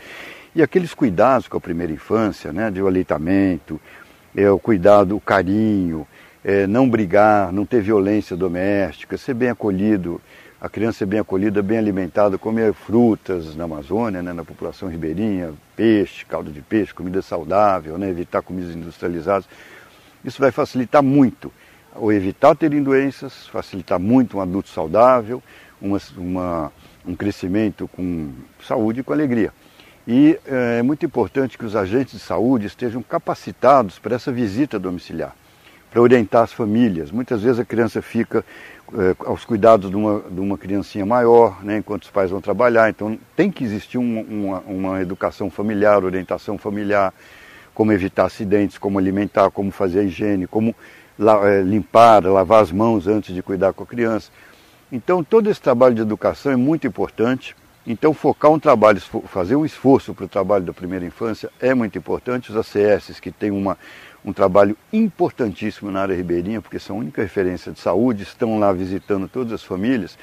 E 0.53 0.61
aqueles 0.61 0.93
cuidados 0.93 1.47
com 1.47 1.57
a 1.57 1.61
primeira 1.61 1.93
infância, 1.93 2.51
né, 2.51 2.71
de 2.71 2.81
o 2.81 2.87
aleitamento, 2.87 3.79
é, 4.35 4.49
o 4.49 4.59
cuidado, 4.59 5.15
o 5.15 5.21
carinho, 5.21 6.07
é, 6.43 6.67
não 6.67 6.89
brigar, 6.89 7.51
não 7.51 7.65
ter 7.65 7.81
violência 7.81 8.35
doméstica, 8.35 9.17
ser 9.17 9.33
bem 9.33 9.49
acolhido, 9.49 10.21
a 10.59 10.69
criança 10.69 11.03
é 11.03 11.07
bem 11.07 11.19
acolhida, 11.19 11.61
bem 11.61 11.77
alimentada, 11.77 12.37
comer 12.37 12.73
frutas 12.73 13.55
na 13.55 13.65
Amazônia, 13.65 14.23
né, 14.23 14.31
na 14.31 14.43
população 14.45 14.87
ribeirinha, 14.89 15.53
peixe, 15.75 16.25
caldo 16.25 16.51
de 16.51 16.61
peixe, 16.61 16.93
comida 16.93 17.21
saudável, 17.21 17.97
né, 17.97 18.09
evitar 18.09 18.41
comidas 18.41 18.73
industrializadas. 18.73 19.47
Isso 20.23 20.39
vai 20.41 20.51
facilitar 20.51 21.03
muito, 21.03 21.51
ou 21.93 22.11
evitar 22.11 22.55
terem 22.55 22.81
doenças, 22.81 23.47
facilitar 23.47 23.99
muito 23.99 24.37
um 24.37 24.41
adulto 24.41 24.69
saudável, 24.69 25.43
uma, 25.81 25.99
uma, 26.17 26.71
um 27.05 27.15
crescimento 27.15 27.87
com 27.89 28.31
saúde 28.65 29.01
e 29.01 29.03
com 29.03 29.13
alegria. 29.13 29.53
E 30.07 30.39
é, 30.45 30.79
é 30.79 30.83
muito 30.83 31.05
importante 31.05 31.57
que 31.57 31.65
os 31.65 31.75
agentes 31.75 32.13
de 32.13 32.19
saúde 32.19 32.67
estejam 32.67 33.03
capacitados 33.03 33.99
para 33.99 34.15
essa 34.15 34.31
visita 34.31 34.79
domiciliar, 34.79 35.35
para 35.91 36.01
orientar 36.01 36.43
as 36.43 36.53
famílias. 36.53 37.11
Muitas 37.11 37.41
vezes 37.41 37.59
a 37.59 37.65
criança 37.65 38.01
fica 38.01 38.45
é, 38.93 39.15
aos 39.25 39.43
cuidados 39.43 39.89
de 39.89 39.95
uma, 39.95 40.21
de 40.29 40.39
uma 40.39 40.57
criancinha 40.57 41.05
maior, 41.05 41.63
né, 41.63 41.77
enquanto 41.77 42.03
os 42.03 42.11
pais 42.11 42.29
vão 42.29 42.41
trabalhar. 42.41 42.89
Então 42.89 43.17
tem 43.35 43.49
que 43.49 43.63
existir 43.63 43.97
um, 43.97 44.21
uma, 44.21 44.59
uma 44.61 45.01
educação 45.01 45.49
familiar, 45.49 46.03
orientação 46.03 46.57
familiar, 46.57 47.13
como 47.73 47.91
evitar 47.91 48.25
acidentes, 48.25 48.77
como 48.77 48.99
alimentar, 48.99 49.49
como 49.49 49.71
fazer 49.71 49.99
a 49.99 50.03
higiene, 50.03 50.47
como 50.47 50.75
la, 51.17 51.49
é, 51.49 51.61
limpar, 51.61 52.23
lavar 52.25 52.61
as 52.61 52.71
mãos 52.71 53.07
antes 53.07 53.33
de 53.33 53.41
cuidar 53.41 53.73
com 53.73 53.83
a 53.83 53.87
criança. 53.87 54.31
Então 54.91 55.23
todo 55.23 55.49
esse 55.49 55.61
trabalho 55.61 55.95
de 55.95 56.01
educação 56.01 56.51
é 56.51 56.55
muito 56.55 56.85
importante. 56.85 57.55
Então 57.87 58.13
focar 58.13 58.51
um 58.51 58.59
trabalho, 58.59 58.99
fazer 59.27 59.55
um 59.55 59.65
esforço 59.65 60.13
para 60.13 60.25
o 60.25 60.27
trabalho 60.27 60.63
da 60.63 60.73
primeira 60.73 61.05
infância 61.05 61.49
é 61.59 61.73
muito 61.73 61.97
importante. 61.97 62.51
Os 62.51 62.57
ACS 62.57 63.19
que 63.19 63.31
têm 63.31 63.51
uma, 63.51 63.77
um 64.25 64.33
trabalho 64.33 64.75
importantíssimo 64.91 65.91
na 65.91 66.01
área 66.01 66.15
ribeirinha, 66.15 66.59
porque 66.59 66.79
são 66.79 66.95
a 66.95 66.99
única 66.99 67.21
referência 67.21 67.71
de 67.71 67.79
saúde, 67.79 68.23
estão 68.23 68.57
lá 68.57 68.73
visitando 68.73 69.27
todas 69.27 69.53
as 69.53 69.63
famílias, 69.63 70.17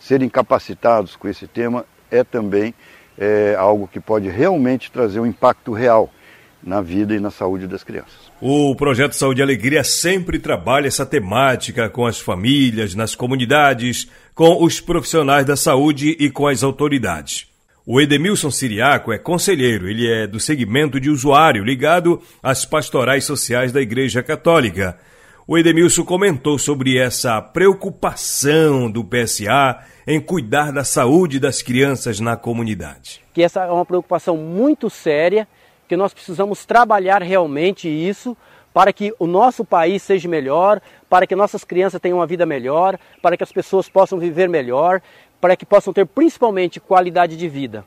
serem 0.00 0.28
capacitados 0.28 1.14
com 1.14 1.28
esse 1.28 1.46
tema 1.46 1.86
é 2.10 2.24
também 2.24 2.74
é, 3.16 3.54
algo 3.58 3.88
que 3.88 4.00
pode 4.00 4.28
realmente 4.28 4.90
trazer 4.90 5.20
um 5.20 5.26
impacto 5.26 5.72
real 5.72 6.10
na 6.62 6.80
vida 6.80 7.14
e 7.14 7.20
na 7.20 7.30
saúde 7.30 7.66
das 7.66 7.84
crianças. 7.84 8.32
O 8.40 8.74
Projeto 8.74 9.12
Saúde 9.12 9.40
e 9.40 9.42
Alegria 9.42 9.84
sempre 9.84 10.38
trabalha 10.38 10.88
essa 10.88 11.06
temática 11.06 11.88
com 11.88 12.04
as 12.04 12.18
famílias, 12.18 12.94
nas 12.94 13.14
comunidades, 13.14 14.08
com 14.34 14.62
os 14.62 14.80
profissionais 14.80 15.46
da 15.46 15.56
saúde 15.56 16.16
e 16.18 16.28
com 16.28 16.46
as 16.48 16.64
autoridades. 16.64 17.46
O 17.88 18.00
Edemilson 18.00 18.50
Siriaco 18.50 19.12
é 19.12 19.18
conselheiro, 19.18 19.88
ele 19.88 20.12
é 20.12 20.26
do 20.26 20.40
segmento 20.40 20.98
de 20.98 21.08
usuário 21.08 21.62
ligado 21.62 22.20
às 22.42 22.64
pastorais 22.64 23.22
sociais 23.22 23.70
da 23.70 23.80
Igreja 23.80 24.24
Católica. 24.24 24.98
O 25.46 25.56
Edemilson 25.56 26.04
comentou 26.04 26.58
sobre 26.58 26.98
essa 26.98 27.40
preocupação 27.40 28.90
do 28.90 29.04
PSA 29.04 29.84
em 30.04 30.20
cuidar 30.20 30.72
da 30.72 30.82
saúde 30.82 31.38
das 31.38 31.62
crianças 31.62 32.18
na 32.18 32.36
comunidade. 32.36 33.22
Que 33.32 33.44
essa 33.44 33.62
é 33.62 33.70
uma 33.70 33.86
preocupação 33.86 34.36
muito 34.36 34.90
séria 34.90 35.46
que 35.86 35.96
nós 35.96 36.12
precisamos 36.12 36.66
trabalhar 36.66 37.22
realmente 37.22 37.88
isso 37.88 38.36
para 38.76 38.92
que 38.92 39.14
o 39.18 39.26
nosso 39.26 39.64
país 39.64 40.02
seja 40.02 40.28
melhor, 40.28 40.82
para 41.08 41.26
que 41.26 41.34
nossas 41.34 41.64
crianças 41.64 41.98
tenham 41.98 42.18
uma 42.18 42.26
vida 42.26 42.44
melhor, 42.44 42.98
para 43.22 43.34
que 43.34 43.42
as 43.42 43.50
pessoas 43.50 43.88
possam 43.88 44.18
viver 44.18 44.50
melhor, 44.50 45.00
para 45.40 45.56
que 45.56 45.66
possam 45.66 45.92
ter 45.92 46.06
principalmente 46.06 46.80
qualidade 46.80 47.36
de 47.36 47.48
vida. 47.48 47.84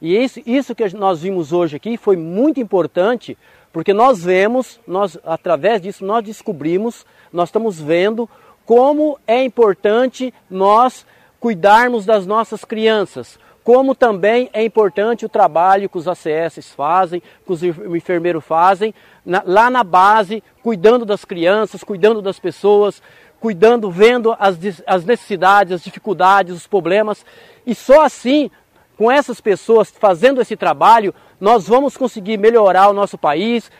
E 0.00 0.16
isso, 0.16 0.40
isso 0.46 0.74
que 0.74 0.88
nós 0.96 1.20
vimos 1.22 1.52
hoje 1.52 1.76
aqui 1.76 1.96
foi 1.96 2.16
muito 2.16 2.60
importante, 2.60 3.36
porque 3.72 3.92
nós 3.92 4.22
vemos, 4.22 4.80
nós 4.86 5.18
através 5.24 5.82
disso 5.82 6.04
nós 6.04 6.24
descobrimos, 6.24 7.04
nós 7.32 7.48
estamos 7.48 7.80
vendo 7.80 8.28
como 8.64 9.18
é 9.26 9.42
importante 9.42 10.32
nós 10.48 11.04
cuidarmos 11.40 12.04
das 12.04 12.26
nossas 12.26 12.64
crianças, 12.64 13.38
como 13.64 13.94
também 13.94 14.48
é 14.52 14.64
importante 14.64 15.26
o 15.26 15.28
trabalho 15.28 15.88
que 15.88 15.98
os 15.98 16.08
ACS 16.08 16.72
fazem, 16.74 17.20
que 17.20 17.52
os 17.52 17.62
enfermeiros 17.62 18.44
fazem, 18.44 18.94
na, 19.24 19.42
lá 19.44 19.68
na 19.68 19.84
base, 19.84 20.42
cuidando 20.62 21.04
das 21.04 21.24
crianças, 21.24 21.84
cuidando 21.84 22.22
das 22.22 22.38
pessoas, 22.38 23.02
cuidando, 23.40 23.90
vendo 23.90 24.34
as, 24.38 24.58
as 24.86 25.04
necessidades, 25.04 25.72
as 25.72 25.84
dificuldades, 25.84 26.54
os 26.54 26.66
problemas. 26.66 27.24
E 27.66 27.74
só 27.74 28.04
assim, 28.04 28.50
com 28.96 29.10
essas 29.10 29.40
pessoas 29.40 29.90
fazendo 29.90 30.40
esse 30.40 30.56
trabalho, 30.56 31.14
nós 31.40 31.68
vamos 31.68 31.96
conseguir 31.96 32.36
melhorar 32.36 32.88
o 32.88 32.92
nosso 32.92 33.16
país, 33.16 33.70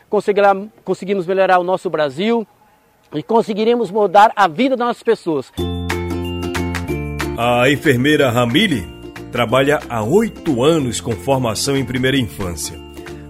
conseguimos 0.85 1.27
melhorar 1.27 1.59
o 1.59 1.65
nosso 1.65 1.91
Brasil 1.91 2.47
e 3.13 3.23
conseguiremos 3.23 3.91
mudar 3.91 4.33
a 4.37 4.47
vida 4.47 4.77
das 4.77 5.03
pessoas. 5.03 5.51
A 7.37 7.71
enfermeira 7.71 8.31
Ramile 8.31 8.87
trabalha 9.33 9.81
há 9.89 10.03
oito 10.03 10.63
anos 10.63 11.01
com 11.01 11.13
formação 11.13 11.77
em 11.77 11.85
primeira 11.85 12.17
infância. 12.17 12.79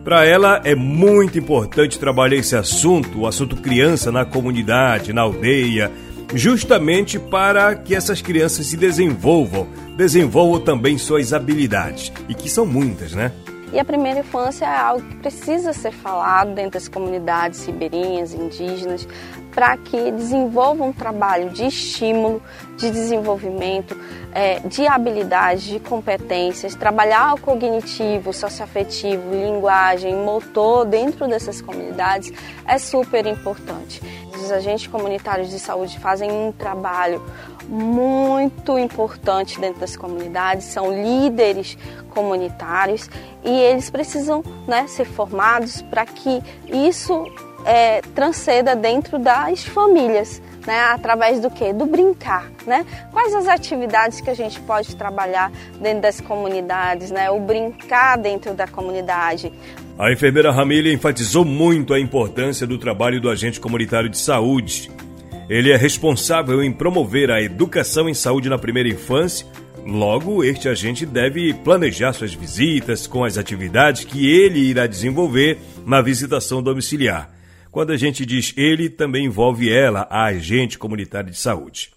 Para 0.04 0.24
ela 0.24 0.60
é 0.64 0.74
muito 0.74 1.38
importante 1.38 1.98
trabalhar 1.98 2.36
esse 2.36 2.56
assunto, 2.56 3.20
o 3.20 3.26
assunto 3.26 3.56
criança 3.56 4.10
na 4.10 4.24
comunidade, 4.24 5.12
na 5.12 5.22
aldeia, 5.22 5.92
justamente 6.34 7.18
para 7.18 7.74
que 7.74 7.94
essas 7.94 8.20
crianças 8.20 8.66
se 8.66 8.76
desenvolvam, 8.76 9.66
desenvolvam 9.96 10.60
também 10.60 10.98
suas 10.98 11.32
habilidades, 11.32 12.12
e 12.28 12.34
que 12.34 12.50
são 12.50 12.66
muitas, 12.66 13.12
né? 13.12 13.32
E 13.72 13.78
a 13.78 13.84
primeira 13.84 14.20
infância 14.20 14.64
é 14.64 14.76
algo 14.76 15.06
que 15.06 15.16
precisa 15.16 15.74
ser 15.74 15.92
falado 15.92 16.54
dentro 16.54 16.72
das 16.72 16.88
comunidades 16.88 17.66
ribeirinhas, 17.66 18.32
indígenas, 18.32 19.06
para 19.54 19.76
que 19.76 20.10
desenvolvam 20.12 20.88
um 20.88 20.92
trabalho 20.92 21.50
de 21.50 21.66
estímulo, 21.66 22.40
de 22.78 22.90
desenvolvimento, 22.90 23.96
é, 24.32 24.60
de 24.60 24.86
habilidades, 24.86 25.64
de 25.64 25.80
competências, 25.80 26.74
trabalhar 26.74 27.34
o 27.34 27.40
cognitivo, 27.40 28.32
socioafetivo, 28.32 29.30
linguagem, 29.32 30.14
motor 30.14 30.84
dentro 30.86 31.26
dessas 31.26 31.60
comunidades 31.60 32.32
é 32.64 32.78
super 32.78 33.26
importante. 33.26 34.00
Os 34.32 34.52
agentes 34.52 34.86
comunitários 34.86 35.50
de 35.50 35.58
saúde 35.58 35.98
fazem 35.98 36.30
um 36.30 36.52
trabalho 36.52 37.20
muito 37.68 38.78
importante 38.78 39.60
dentro 39.60 39.80
das 39.80 39.96
comunidades, 39.96 40.66
são 40.66 40.90
líderes 40.90 41.76
comunitários 42.10 43.10
e 43.44 43.50
eles 43.50 43.90
precisam 43.90 44.42
né, 44.66 44.86
ser 44.86 45.04
formados 45.04 45.82
para 45.82 46.06
que 46.06 46.42
isso 46.66 47.24
é, 47.66 48.00
transceda 48.14 48.74
dentro 48.74 49.18
das 49.18 49.64
famílias, 49.64 50.40
né? 50.68 50.80
Através 50.80 51.40
do 51.40 51.50
que? 51.50 51.72
Do 51.72 51.86
brincar, 51.86 52.50
né? 52.66 52.84
Quais 53.10 53.34
as 53.34 53.48
atividades 53.48 54.20
que 54.20 54.28
a 54.28 54.34
gente 54.34 54.60
pode 54.60 54.94
trabalhar 54.96 55.50
dentro 55.80 56.02
das 56.02 56.20
comunidades, 56.20 57.10
né? 57.10 57.30
O 57.30 57.40
brincar 57.40 58.18
dentro 58.18 58.52
da 58.52 58.66
comunidade. 58.68 59.50
A 59.98 60.12
enfermeira 60.12 60.52
Ramília 60.52 60.92
enfatizou 60.92 61.42
muito 61.42 61.94
a 61.94 61.98
importância 61.98 62.66
do 62.66 62.76
trabalho 62.76 63.18
do 63.18 63.30
agente 63.30 63.58
comunitário 63.58 64.10
de 64.10 64.18
saúde. 64.18 64.90
Ele 65.48 65.72
é 65.72 65.76
responsável 65.76 66.62
em 66.62 66.70
promover 66.70 67.30
a 67.30 67.40
educação 67.40 68.06
em 68.06 68.12
saúde 68.12 68.50
na 68.50 68.58
primeira 68.58 68.90
infância. 68.90 69.46
Logo, 69.86 70.44
este 70.44 70.68
agente 70.68 71.06
deve 71.06 71.54
planejar 71.54 72.12
suas 72.12 72.34
visitas 72.34 73.06
com 73.06 73.24
as 73.24 73.38
atividades 73.38 74.04
que 74.04 74.30
ele 74.30 74.58
irá 74.58 74.86
desenvolver 74.86 75.56
na 75.86 76.02
visitação 76.02 76.62
domiciliar. 76.62 77.37
Quando 77.70 77.92
a 77.92 77.96
gente 77.96 78.24
diz 78.24 78.54
ele, 78.56 78.88
também 78.88 79.26
envolve 79.26 79.70
ela, 79.70 80.06
a 80.10 80.24
agente 80.24 80.78
comunitária 80.78 81.30
de 81.30 81.38
saúde. 81.38 81.90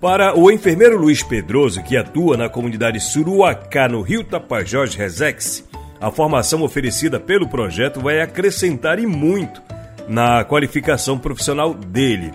Para 0.00 0.36
o 0.38 0.50
enfermeiro 0.50 0.96
Luiz 0.96 1.22
Pedroso, 1.22 1.82
que 1.82 1.96
atua 1.96 2.36
na 2.36 2.48
comunidade 2.48 3.00
Suruacá, 3.00 3.88
no 3.88 4.00
Rio 4.00 4.24
Tapajós 4.24 4.94
Resex, 4.94 5.64
a 6.00 6.10
formação 6.10 6.62
oferecida 6.62 7.20
pelo 7.20 7.48
projeto 7.48 8.00
vai 8.00 8.20
acrescentar 8.20 8.98
e 8.98 9.06
muito 9.06 9.62
na 10.08 10.44
qualificação 10.44 11.18
profissional 11.18 11.74
dele. 11.74 12.32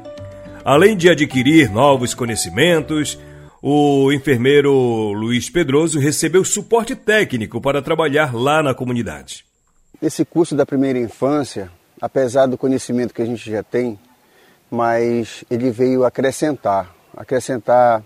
Além 0.64 0.96
de 0.96 1.10
adquirir 1.10 1.70
novos 1.70 2.14
conhecimentos, 2.14 3.18
o 3.62 4.12
enfermeiro 4.12 4.72
Luiz 5.14 5.50
Pedroso 5.50 6.00
recebeu 6.00 6.44
suporte 6.44 6.96
técnico 6.96 7.60
para 7.60 7.82
trabalhar 7.82 8.36
lá 8.36 8.62
na 8.62 8.74
comunidade. 8.74 9.46
Esse 10.02 10.24
curso 10.24 10.56
da 10.56 10.66
primeira 10.66 11.00
infância, 11.00 11.72
apesar 12.00 12.46
do 12.46 12.58
conhecimento 12.58 13.14
que 13.14 13.22
a 13.22 13.26
gente 13.26 13.50
já 13.50 13.64
tem, 13.64 13.98
mas 14.70 15.44
ele 15.50 15.72
veio 15.72 16.06
acrescentar, 16.06 16.94
acrescentar 17.16 18.04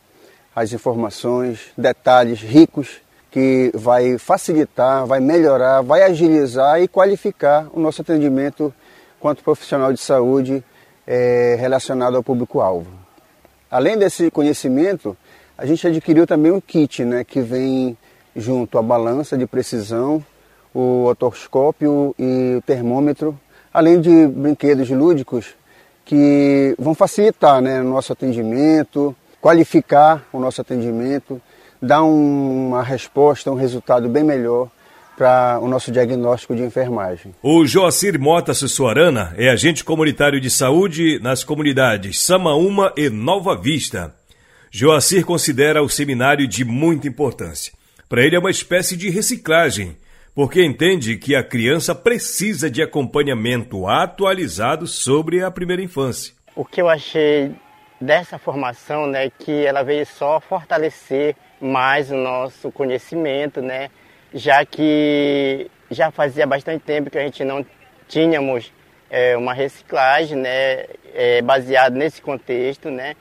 as 0.55 0.71
informações, 0.71 1.71
detalhes 1.77 2.41
ricos 2.41 3.01
que 3.29 3.71
vai 3.73 4.17
facilitar, 4.17 5.05
vai 5.05 5.19
melhorar, 5.19 5.81
vai 5.81 6.03
agilizar 6.03 6.81
e 6.81 6.87
qualificar 6.87 7.67
o 7.73 7.79
nosso 7.79 8.01
atendimento 8.01 8.73
quanto 9.19 9.43
profissional 9.43 9.93
de 9.93 9.99
saúde 9.99 10.63
é, 11.07 11.55
relacionado 11.59 12.15
ao 12.15 12.23
público-alvo. 12.23 12.87
Além 13.69 13.97
desse 13.97 14.29
conhecimento, 14.29 15.15
a 15.61 15.65
gente 15.67 15.85
adquiriu 15.85 16.25
também 16.25 16.51
um 16.51 16.59
kit, 16.59 17.05
né, 17.05 17.23
que 17.23 17.39
vem 17.39 17.95
junto 18.35 18.79
à 18.79 18.81
balança 18.81 19.37
de 19.37 19.45
precisão, 19.45 20.25
o 20.73 21.05
otoscópio 21.05 22.15
e 22.17 22.55
o 22.57 22.61
termômetro, 22.63 23.39
além 23.71 24.01
de 24.01 24.25
brinquedos 24.25 24.89
lúdicos 24.89 25.53
que 26.03 26.75
vão 26.79 26.95
facilitar 26.95 27.61
né, 27.61 27.79
o 27.79 27.83
nosso 27.83 28.11
atendimento, 28.11 29.15
qualificar 29.39 30.25
o 30.33 30.39
nosso 30.39 30.61
atendimento, 30.61 31.39
dar 31.79 32.01
um, 32.03 32.69
uma 32.69 32.81
resposta, 32.81 33.51
um 33.51 33.55
resultado 33.55 34.09
bem 34.09 34.23
melhor 34.23 34.67
para 35.15 35.59
o 35.61 35.67
nosso 35.67 35.91
diagnóstico 35.91 36.55
de 36.55 36.63
enfermagem. 36.63 37.35
O 37.43 37.67
Joacir 37.67 38.19
Mota 38.19 38.55
Sussuarana 38.55 39.31
é 39.37 39.51
agente 39.51 39.83
comunitário 39.83 40.41
de 40.41 40.49
saúde 40.49 41.19
nas 41.21 41.43
comunidades 41.43 42.19
Samaúma 42.19 42.91
e 42.97 43.11
Nova 43.11 43.55
Vista. 43.55 44.20
Joacir 44.73 45.25
considera 45.25 45.83
o 45.83 45.89
seminário 45.89 46.47
de 46.47 46.63
muita 46.63 47.05
importância. 47.05 47.73
Para 48.07 48.23
ele 48.23 48.37
é 48.37 48.39
uma 48.39 48.49
espécie 48.49 48.95
de 48.95 49.09
reciclagem, 49.09 49.97
porque 50.33 50.63
entende 50.63 51.17
que 51.17 51.35
a 51.35 51.43
criança 51.43 51.93
precisa 51.93 52.71
de 52.71 52.81
acompanhamento 52.81 53.85
atualizado 53.85 54.87
sobre 54.87 55.43
a 55.43 55.51
primeira 55.51 55.83
infância. 55.83 56.33
O 56.55 56.63
que 56.63 56.81
eu 56.81 56.87
achei 56.87 57.51
dessa 57.99 58.39
formação, 58.39 59.07
né, 59.07 59.29
que 59.29 59.65
ela 59.65 59.83
veio 59.83 60.05
só 60.05 60.39
fortalecer 60.39 61.35
mais 61.59 62.09
o 62.09 62.15
nosso 62.15 62.71
conhecimento, 62.71 63.61
né, 63.61 63.89
já 64.33 64.63
que 64.65 65.69
já 65.89 66.11
fazia 66.11 66.47
bastante 66.47 66.85
tempo 66.85 67.09
que 67.09 67.17
a 67.17 67.23
gente 67.23 67.43
não 67.43 67.65
tínhamos 68.07 68.71
é, 69.09 69.35
uma 69.35 69.53
reciclagem, 69.53 70.37
né, 70.37 70.85
é, 71.13 71.41
nesse 71.91 72.21
contexto, 72.21 72.89
né, 72.89 73.17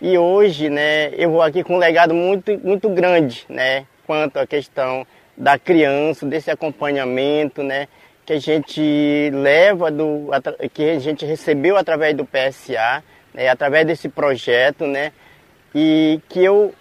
e 0.00 0.16
hoje, 0.16 0.70
né, 0.70 1.10
eu 1.14 1.30
vou 1.30 1.42
aqui 1.42 1.64
com 1.64 1.74
um 1.74 1.78
legado 1.78 2.14
muito, 2.14 2.56
muito 2.64 2.88
grande, 2.88 3.44
né, 3.48 3.84
quanto 4.06 4.38
à 4.38 4.46
questão 4.46 5.06
da 5.36 5.58
criança, 5.58 6.24
desse 6.24 6.50
acompanhamento, 6.50 7.62
né, 7.62 7.88
que 8.24 8.32
a 8.34 8.38
gente 8.38 9.30
leva 9.32 9.90
do, 9.90 10.28
que 10.72 10.90
a 10.90 10.98
gente 10.98 11.26
recebeu 11.26 11.76
através 11.76 12.16
do 12.16 12.24
PSA, 12.24 13.02
né, 13.34 13.48
através 13.48 13.86
desse 13.86 14.08
projeto, 14.08 14.86
né, 14.86 15.12
e 15.74 16.20
que 16.28 16.44
eu 16.44 16.72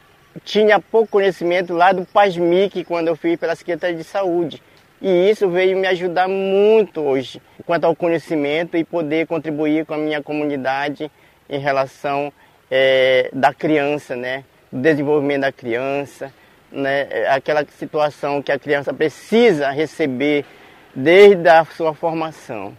tinha 0.44 0.80
pouco 0.80 1.14
conhecimento 1.14 1.74
lá 1.74 1.92
do 1.92 2.06
PASMIC 2.06 2.84
quando 2.84 3.08
eu 3.08 3.16
fiz 3.16 3.38
pela 3.38 3.56
Secretaria 3.56 3.98
de 3.98 4.04
Saúde. 4.04 4.62
E 5.02 5.30
isso 5.30 5.50
veio 5.50 5.78
me 5.78 5.88
ajudar 5.88 6.28
muito 6.28 7.02
hoje, 7.02 7.42
quanto 7.66 7.86
ao 7.86 7.96
conhecimento 7.96 8.78
e 8.78 8.84
poder 8.84 9.28
contribuir 9.28 9.86
com 9.86 9.94
a 9.94 9.98
minha 9.98 10.22
comunidade 10.22 11.12
em 11.50 11.60
relação 11.60 12.32
é, 12.70 13.30
da 13.34 13.54
criança, 13.54 14.16
né? 14.16 14.44
Do 14.72 14.82
desenvolvimento 14.82 15.42
da 15.42 15.52
criança, 15.52 16.34
né? 16.72 17.08
É 17.10 17.30
aquela 17.30 17.66
situação 17.78 18.42
que 18.42 18.52
a 18.52 18.60
criança 18.60 18.94
precisa 18.94 19.70
receber 19.72 20.46
desde 20.94 21.48
a 21.48 21.64
sua 21.66 21.94
formação. 21.94 22.78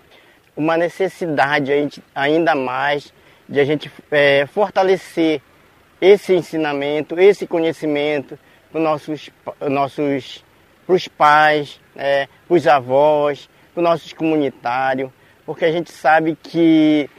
Uma 0.56 0.76
necessidade 0.76 1.72
ainda 2.14 2.54
mais 2.54 3.12
de 3.48 3.60
a 3.60 3.64
gente 3.64 3.90
é, 4.10 4.44
fortalecer 4.46 5.40
esse 6.00 6.34
ensinamento, 6.34 7.18
esse 7.18 7.46
conhecimento 7.46 8.38
para 8.70 8.80
nossos, 8.80 9.30
nossos 9.60 10.44
para 10.86 10.94
os 10.94 11.06
pais, 11.06 11.80
é, 11.94 12.26
para 12.46 12.56
os 12.56 12.66
avós, 12.66 13.48
para 13.74 13.80
os 13.80 13.84
nossos 13.84 14.12
comunitários, 14.12 15.10
porque 15.44 15.64
a 15.64 15.72
gente 15.72 15.92
sabe 15.92 16.36
que 16.42 17.10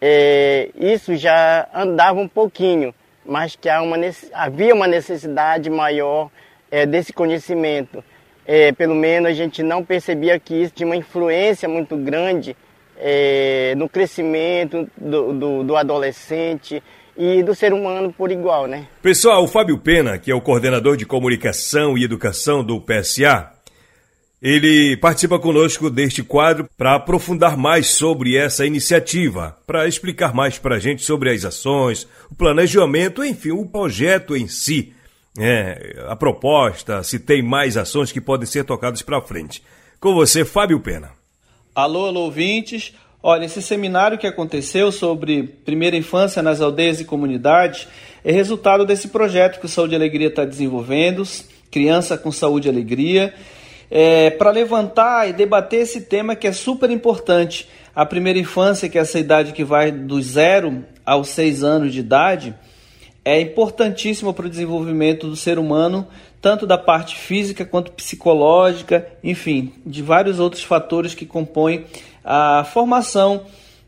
é, 0.00 0.70
isso 0.78 1.16
já 1.16 1.68
andava 1.74 2.20
um 2.20 2.28
pouquinho, 2.28 2.94
mas 3.24 3.56
que 3.56 3.68
uma, 3.68 3.96
havia 4.32 4.74
uma 4.74 4.86
necessidade 4.86 5.68
maior 5.68 6.30
é, 6.70 6.86
desse 6.86 7.12
conhecimento. 7.12 8.02
É, 8.46 8.72
pelo 8.72 8.94
menos 8.94 9.30
a 9.30 9.34
gente 9.34 9.62
não 9.62 9.84
percebia 9.84 10.38
que 10.38 10.54
isso 10.54 10.72
tinha 10.74 10.86
uma 10.86 10.96
influência 10.96 11.68
muito 11.68 11.96
grande 11.96 12.56
é, 12.96 13.74
no 13.76 13.88
crescimento 13.88 14.88
do, 14.96 15.32
do, 15.34 15.64
do, 15.64 15.76
adolescente 15.76 16.82
e 17.16 17.42
do 17.42 17.54
ser 17.54 17.72
humano 17.72 18.12
por 18.12 18.30
igual, 18.30 18.66
né? 18.66 18.86
Pessoal, 19.02 19.44
o 19.44 19.48
Fábio 19.48 19.78
Pena, 19.78 20.18
que 20.18 20.30
é 20.30 20.34
o 20.34 20.40
coordenador 20.40 20.96
de 20.96 21.04
comunicação 21.04 21.98
e 21.98 22.04
educação 22.04 22.64
do 22.64 22.80
PSA, 22.80 23.52
ele 24.40 24.96
participa 24.96 25.38
conosco 25.38 25.90
deste 25.90 26.22
quadro 26.22 26.68
para 26.76 26.94
aprofundar 26.94 27.56
mais 27.56 27.88
sobre 27.88 28.36
essa 28.36 28.64
iniciativa, 28.64 29.56
para 29.66 29.88
explicar 29.88 30.32
mais 30.32 30.58
para 30.58 30.76
a 30.76 30.78
gente 30.78 31.02
sobre 31.02 31.30
as 31.30 31.44
ações, 31.44 32.06
o 32.30 32.34
planejamento, 32.34 33.24
enfim, 33.24 33.50
o 33.50 33.66
projeto 33.66 34.36
em 34.36 34.46
si, 34.46 34.92
é, 35.36 36.04
a 36.08 36.14
proposta, 36.14 37.02
se 37.02 37.18
tem 37.18 37.42
mais 37.42 37.76
ações 37.76 38.12
que 38.12 38.20
podem 38.20 38.46
ser 38.46 38.64
tocadas 38.64 39.02
para 39.02 39.20
frente. 39.20 39.62
Com 40.00 40.14
você, 40.14 40.44
Fábio 40.44 40.78
Pena. 40.78 41.10
Alô, 41.74 42.06
alô, 42.06 42.20
ouvintes. 42.22 42.94
Olha, 43.20 43.44
esse 43.44 43.60
seminário 43.60 44.16
que 44.16 44.26
aconteceu 44.26 44.92
sobre 44.92 45.42
primeira 45.42 45.96
infância 45.96 46.40
nas 46.40 46.60
aldeias 46.60 47.00
e 47.00 47.04
comunidades 47.04 47.88
é 48.24 48.30
resultado 48.30 48.86
desse 48.86 49.08
projeto 49.08 49.58
que 49.58 49.66
o 49.66 49.68
Saúde 49.68 49.94
e 49.94 49.96
Alegria 49.96 50.28
está 50.28 50.44
desenvolvendo, 50.44 51.24
Criança 51.70 52.16
com 52.16 52.30
Saúde 52.30 52.68
e 52.68 52.70
Alegria 52.70 53.34
é, 53.90 54.30
para 54.30 54.50
levantar 54.50 55.28
e 55.28 55.32
debater 55.32 55.80
esse 55.80 56.02
tema 56.02 56.36
que 56.36 56.46
é 56.46 56.52
super 56.52 56.90
importante. 56.90 57.68
A 57.94 58.04
primeira 58.06 58.38
infância, 58.38 58.88
que 58.88 58.98
é 58.98 59.00
essa 59.00 59.18
idade 59.18 59.52
que 59.52 59.64
vai 59.64 59.90
do 59.90 60.20
zero 60.22 60.84
aos 61.04 61.28
seis 61.28 61.64
anos 61.64 61.92
de 61.92 62.00
idade, 62.00 62.54
é 63.24 63.40
importantíssima 63.40 64.32
para 64.32 64.46
o 64.46 64.50
desenvolvimento 64.50 65.26
do 65.26 65.36
ser 65.36 65.58
humano, 65.58 66.06
tanto 66.40 66.66
da 66.66 66.78
parte 66.78 67.16
física 67.16 67.64
quanto 67.64 67.92
psicológica, 67.92 69.06
enfim, 69.22 69.72
de 69.84 70.02
vários 70.02 70.38
outros 70.38 70.62
fatores 70.62 71.14
que 71.14 71.26
compõem 71.26 71.84
a 72.24 72.64
formação 72.64 73.42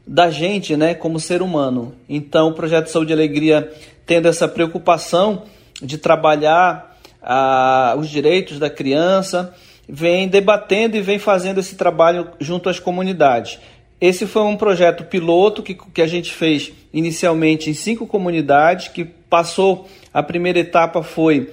da 0.06 0.28
gente, 0.30 0.76
né, 0.76 0.94
como 0.94 1.20
ser 1.20 1.40
humano. 1.40 1.94
Então, 2.08 2.48
o 2.48 2.54
projeto 2.54 2.88
Saúde 2.88 3.12
e 3.12 3.14
Alegria 3.14 3.70
tendo 4.04 4.26
essa 4.26 4.48
preocupação 4.48 5.44
de 5.80 5.96
trabalhar 5.96 6.98
ah, 7.22 7.94
os 7.96 8.08
direitos 8.08 8.58
da 8.58 8.68
criança, 8.68 9.54
vem 9.90 10.28
debatendo 10.28 10.96
e 10.96 11.00
vem 11.00 11.18
fazendo 11.18 11.60
esse 11.60 11.74
trabalho 11.74 12.28
junto 12.38 12.68
às 12.68 12.78
comunidades. 12.78 13.58
Esse 14.00 14.26
foi 14.26 14.42
um 14.42 14.56
projeto 14.56 15.04
piloto 15.04 15.62
que, 15.62 15.74
que 15.74 16.00
a 16.00 16.06
gente 16.06 16.32
fez 16.32 16.72
inicialmente 16.92 17.68
em 17.68 17.74
cinco 17.74 18.06
comunidades, 18.06 18.88
que 18.88 19.04
passou, 19.04 19.88
a 20.12 20.22
primeira 20.22 20.58
etapa 20.58 21.02
foi 21.02 21.50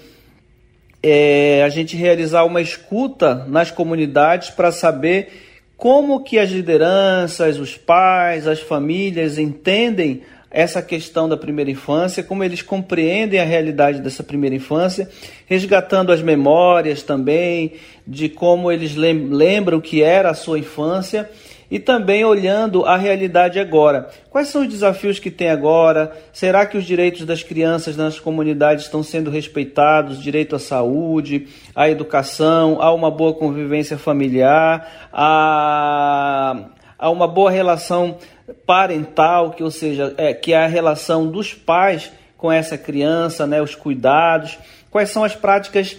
é, 1.04 1.64
a 1.64 1.70
gente 1.70 1.96
realizar 1.96 2.44
uma 2.44 2.62
escuta 2.62 3.46
nas 3.48 3.70
comunidades 3.70 4.50
para 4.50 4.72
saber 4.72 5.44
como 5.76 6.24
que 6.24 6.40
as 6.40 6.50
lideranças, 6.50 7.60
os 7.60 7.78
pais, 7.78 8.48
as 8.48 8.60
famílias 8.60 9.38
entendem 9.38 10.22
essa 10.50 10.82
questão 10.82 11.28
da 11.28 11.36
primeira 11.36 11.70
infância, 11.70 12.24
como 12.24 12.44
eles 12.44 12.62
compreendem 12.62 13.40
a 13.40 13.44
realidade 13.44 14.02
dessa 14.02 14.24
primeira 14.24 14.56
infância, 14.56 15.10
resgatando 15.46 16.12
as 16.12 16.22
memórias 16.22 17.04
também 17.04 17.74
de 18.06 18.30
como 18.30 18.72
eles 18.72 18.96
lembram 18.96 19.82
que 19.82 20.02
era 20.02 20.30
a 20.30 20.34
sua 20.34 20.60
infância 20.60 21.30
e 21.70 21.80
também 21.80 22.24
olhando 22.24 22.86
a 22.86 22.96
realidade 22.96 23.60
agora. 23.60 24.10
Quais 24.30 24.48
são 24.48 24.62
os 24.62 24.70
desafios 24.70 25.20
que 25.20 25.30
tem 25.30 25.50
agora? 25.50 26.14
Será 26.32 26.66
que 26.66 26.78
os 26.78 26.86
direitos 26.86 27.26
das 27.26 27.44
crianças 27.44 27.98
nas 27.98 28.20
comunidades 28.20 28.86
estão 28.86 29.04
sendo 29.04 29.30
respeitados? 29.30 30.22
Direito 30.22 30.56
à 30.56 30.60
saúde, 30.60 31.48
à 31.76 31.90
educação, 31.90 32.82
a 32.82 32.94
uma 32.94 33.12
boa 33.12 33.34
convivência 33.34 33.98
familiar, 33.98 35.10
a, 35.12 36.70
a 36.98 37.10
uma 37.10 37.28
boa 37.28 37.52
relação 37.52 38.18
parental, 38.66 39.52
que 39.52 39.64
ou 39.64 39.72
seja, 39.72 40.14
é, 40.18 40.34
que 40.34 40.54
é 40.54 40.64
a 40.64 40.68
relação 40.68 41.30
dos 41.30 41.54
pais 41.54 42.12
com 42.38 42.52
essa 42.52 42.78
criança, 42.78 43.48
né, 43.48 43.62
os 43.62 43.76
cuidados, 43.76 44.58
quais 44.92 45.10
são 45.10 45.24
as 45.24 45.36
práticas 45.36 45.98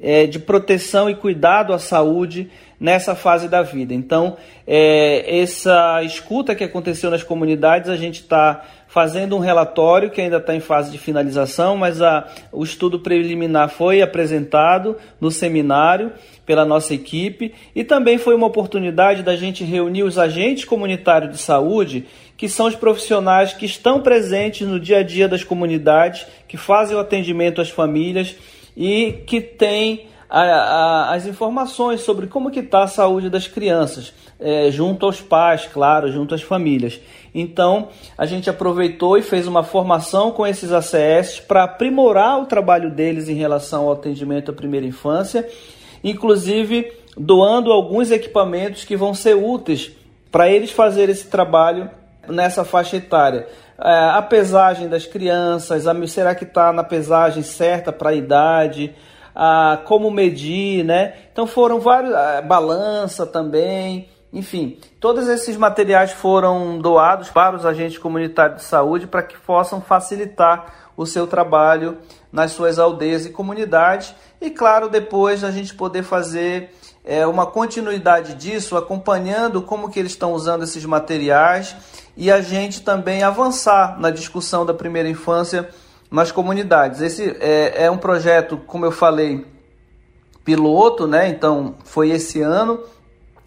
é, 0.00 0.26
de 0.26 0.38
proteção 0.38 1.08
e 1.08 1.14
cuidado 1.14 1.72
à 1.72 1.78
saúde 1.78 2.50
nessa 2.78 3.14
fase 3.14 3.48
da 3.48 3.62
vida. 3.62 3.94
Então, 3.94 4.36
é, 4.66 5.40
essa 5.40 6.02
escuta 6.02 6.54
que 6.54 6.64
aconteceu 6.64 7.10
nas 7.10 7.22
comunidades, 7.22 7.88
a 7.88 7.96
gente 7.96 8.20
está 8.20 8.62
fazendo 8.86 9.36
um 9.36 9.40
relatório 9.40 10.10
que 10.10 10.20
ainda 10.20 10.36
está 10.36 10.54
em 10.54 10.60
fase 10.60 10.90
de 10.90 10.98
finalização, 10.98 11.76
mas 11.76 12.00
a, 12.00 12.28
o 12.52 12.62
estudo 12.62 13.00
preliminar 13.00 13.68
foi 13.68 14.00
apresentado 14.00 14.96
no 15.20 15.30
seminário 15.30 16.12
pela 16.44 16.64
nossa 16.64 16.94
equipe 16.94 17.52
e 17.74 17.82
também 17.82 18.16
foi 18.16 18.34
uma 18.34 18.46
oportunidade 18.46 19.22
da 19.22 19.36
gente 19.36 19.64
reunir 19.64 20.02
os 20.02 20.18
agentes 20.18 20.64
comunitários 20.64 21.32
de 21.32 21.38
saúde, 21.38 22.06
que 22.36 22.48
são 22.48 22.66
os 22.66 22.74
profissionais 22.74 23.52
que 23.52 23.66
estão 23.66 24.00
presentes 24.00 24.66
no 24.66 24.78
dia 24.78 24.98
a 24.98 25.02
dia 25.02 25.26
das 25.26 25.42
comunidades, 25.42 26.26
que 26.46 26.56
fazem 26.56 26.96
o 26.96 27.00
atendimento 27.00 27.60
às 27.60 27.70
famílias 27.70 28.34
e 28.76 29.12
que 29.26 29.40
têm 29.40 30.08
a, 30.28 30.42
a, 30.42 31.14
as 31.14 31.26
informações 31.26 32.00
sobre 32.00 32.26
como 32.26 32.50
que 32.50 32.60
está 32.60 32.82
a 32.82 32.88
saúde 32.88 33.30
das 33.30 33.46
crianças, 33.46 34.12
é, 34.38 34.70
junto 34.70 35.06
aos 35.06 35.20
pais, 35.20 35.66
claro, 35.72 36.10
junto 36.10 36.34
às 36.34 36.42
famílias. 36.42 37.00
Então, 37.34 37.88
a 38.16 38.26
gente 38.26 38.50
aproveitou 38.50 39.16
e 39.16 39.22
fez 39.22 39.46
uma 39.46 39.62
formação 39.62 40.30
com 40.32 40.46
esses 40.46 40.72
ACS 40.72 41.40
para 41.40 41.64
aprimorar 41.64 42.40
o 42.40 42.46
trabalho 42.46 42.90
deles 42.90 43.28
em 43.28 43.34
relação 43.34 43.84
ao 43.84 43.92
atendimento 43.92 44.50
à 44.50 44.54
primeira 44.54 44.86
infância, 44.86 45.48
inclusive 46.02 46.92
doando 47.16 47.72
alguns 47.72 48.10
equipamentos 48.10 48.84
que 48.84 48.96
vão 48.96 49.14
ser 49.14 49.34
úteis 49.34 49.92
para 50.30 50.50
eles 50.50 50.70
fazerem 50.70 51.12
esse 51.12 51.28
trabalho 51.28 51.90
nessa 52.28 52.64
faixa 52.64 52.96
etária. 52.96 53.46
É, 53.78 54.10
a 54.10 54.22
pesagem 54.22 54.88
das 54.88 55.06
crianças, 55.06 55.84
será 56.10 56.34
que 56.34 56.44
está 56.44 56.72
na 56.72 56.84
pesagem 56.84 57.42
certa 57.42 57.92
para 57.92 58.10
a 58.10 58.14
idade? 58.14 58.94
A, 59.34 59.80
como 59.84 60.10
medir, 60.10 60.84
né? 60.84 61.14
Então 61.30 61.46
foram 61.46 61.78
vários, 61.78 62.14
a, 62.14 62.40
balança 62.40 63.26
também, 63.26 64.08
enfim, 64.32 64.78
todos 65.00 65.28
esses 65.28 65.56
materiais 65.56 66.12
foram 66.12 66.78
doados 66.78 67.30
para 67.30 67.56
os 67.56 67.64
agentes 67.64 67.98
comunitários 67.98 68.62
de 68.62 68.64
saúde 68.64 69.06
para 69.06 69.22
que 69.22 69.38
possam 69.38 69.80
facilitar 69.80 70.72
o 70.96 71.06
seu 71.06 71.26
trabalho 71.26 71.98
nas 72.32 72.52
suas 72.52 72.78
aldeias 72.78 73.26
e 73.26 73.30
comunidades. 73.30 74.14
E, 74.40 74.50
claro, 74.50 74.88
depois 74.88 75.44
a 75.44 75.50
gente 75.50 75.74
poder 75.74 76.02
fazer 76.02 76.70
é, 77.04 77.26
uma 77.26 77.46
continuidade 77.46 78.34
disso, 78.34 78.76
acompanhando 78.76 79.62
como 79.62 79.90
que 79.90 79.98
eles 79.98 80.12
estão 80.12 80.32
usando 80.32 80.64
esses 80.64 80.84
materiais 80.84 81.76
e 82.16 82.30
a 82.30 82.40
gente 82.40 82.82
também 82.82 83.22
avançar 83.22 84.00
na 84.00 84.10
discussão 84.10 84.64
da 84.64 84.72
primeira 84.72 85.08
infância 85.08 85.68
nas 86.10 86.32
comunidades. 86.32 87.00
Esse 87.00 87.36
é, 87.40 87.84
é 87.84 87.90
um 87.90 87.98
projeto, 87.98 88.56
como 88.56 88.84
eu 88.84 88.92
falei, 88.92 89.44
piloto, 90.44 91.06
né? 91.06 91.28
Então 91.28 91.74
foi 91.84 92.10
esse 92.10 92.40
ano 92.40 92.80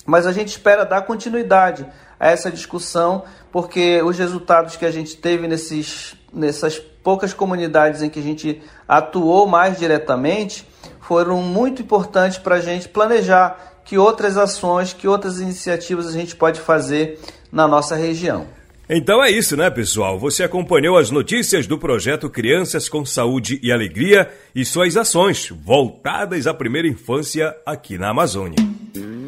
mas 0.09 0.25
a 0.25 0.31
gente 0.31 0.47
espera 0.47 0.83
dar 0.83 1.03
continuidade 1.03 1.85
a 2.19 2.29
essa 2.29 2.49
discussão, 2.49 3.23
porque 3.51 4.01
os 4.01 4.17
resultados 4.17 4.75
que 4.75 4.85
a 4.85 4.91
gente 4.91 5.15
teve 5.15 5.47
nesses, 5.47 6.15
nessas 6.33 6.79
poucas 6.79 7.31
comunidades 7.31 8.01
em 8.01 8.09
que 8.09 8.19
a 8.19 8.23
gente 8.23 8.59
atuou 8.87 9.47
mais 9.47 9.77
diretamente 9.77 10.67
foram 10.99 11.43
muito 11.43 11.83
importantes 11.83 12.39
para 12.39 12.55
a 12.55 12.59
gente 12.59 12.89
planejar 12.89 13.81
que 13.85 13.99
outras 13.99 14.35
ações, 14.35 14.93
que 14.93 15.07
outras 15.07 15.39
iniciativas 15.39 16.07
a 16.07 16.11
gente 16.11 16.35
pode 16.35 16.59
fazer 16.59 17.19
na 17.51 17.67
nossa 17.67 17.95
região. 17.95 18.47
Então 18.91 19.23
é 19.23 19.29
isso, 19.29 19.55
né, 19.55 19.69
pessoal? 19.69 20.17
Você 20.17 20.41
acompanhou 20.43 20.97
as 20.97 21.11
notícias 21.11 21.67
do 21.67 21.77
projeto 21.77 22.27
Crianças 22.27 22.89
com 22.89 23.05
Saúde 23.05 23.59
e 23.61 23.71
Alegria 23.71 24.27
e 24.55 24.65
suas 24.65 24.97
ações 24.97 25.49
voltadas 25.49 26.47
à 26.47 26.55
primeira 26.55 26.87
infância 26.87 27.55
aqui 27.63 27.99
na 27.99 28.09
Amazônia. 28.09 28.55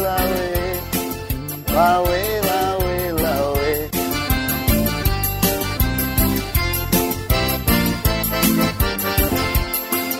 lauê, 1.68 2.40
lauê, 2.40 3.12
lauê. 3.12 3.90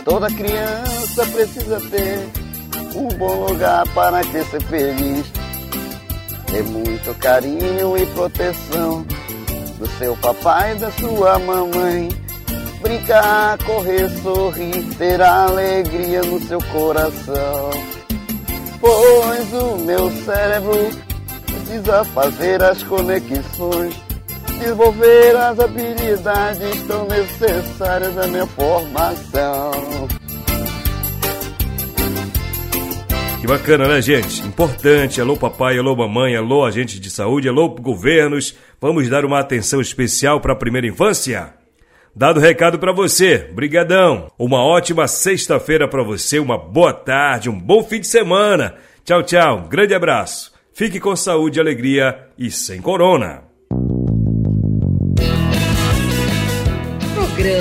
Toda 0.05 0.27
criança 0.29 0.84
precisa 1.23 1.81
ter 1.91 2.29
um 2.95 3.09
bom 3.17 3.47
lugar 3.47 3.87
para 3.95 4.23
ser 4.25 4.61
feliz. 4.63 5.27
Ter 6.47 6.63
muito 6.65 7.15
carinho 7.19 7.97
e 7.97 8.07
proteção 8.07 9.05
do 9.79 9.87
seu 9.99 10.17
papai 10.17 10.73
e 10.73 10.79
da 10.79 10.91
sua 10.93 11.39
mamãe. 11.39 12.09
Brincar, 12.81 13.59
correr, 13.65 14.09
sorrir, 14.23 14.85
ter 14.97 15.21
alegria 15.21 16.23
no 16.23 16.41
seu 16.41 16.59
coração. 16.73 17.71
Pois 18.81 19.53
o 19.53 19.79
meu 19.79 20.11
cérebro 20.25 20.91
precisa 21.47 22.05
fazer 22.05 22.63
as 22.63 22.83
conexões, 22.83 23.95
desenvolver 24.49 25.37
as 25.37 25.59
habilidades 25.59 26.83
tão 26.87 27.07
necessárias 27.07 28.15
da 28.15 28.27
minha 28.27 28.47
formação. 28.47 29.73
Que 33.45 33.49
bacana, 33.49 33.87
né, 33.87 34.01
gente? 34.01 34.41
Importante. 34.41 35.21
Alô, 35.21 35.37
papai, 35.37 35.77
alô, 35.77 35.95
mamãe, 35.95 36.35
alô, 36.35 36.65
agentes 36.65 36.99
de 36.99 37.11
saúde, 37.11 37.47
alô, 37.47 37.69
governos. 37.69 38.57
Vamos 38.81 39.07
dar 39.11 39.23
uma 39.23 39.39
atenção 39.39 39.83
especial 39.83 40.41
para 40.41 40.55
a 40.55 40.57
primeira 40.57 40.87
infância? 40.87 41.53
Dado 42.17 42.39
o 42.39 42.41
recado 42.41 42.79
para 42.79 42.91
você. 42.91 43.37
Brigadão. 43.37 44.33
Uma 44.39 44.65
ótima 44.65 45.07
sexta-feira 45.07 45.87
para 45.87 46.03
você, 46.03 46.39
uma 46.39 46.57
boa 46.57 46.95
tarde, 46.95 47.51
um 47.51 47.61
bom 47.61 47.85
fim 47.85 48.01
de 48.01 48.07
semana. 48.07 48.77
Tchau, 49.05 49.23
tchau. 49.23 49.59
Um 49.59 49.69
grande 49.69 49.93
abraço. 49.93 50.51
Fique 50.73 50.99
com 50.99 51.15
saúde, 51.15 51.61
alegria 51.61 52.29
e 52.39 52.51
sem 52.51 52.81
corona. 52.81 53.43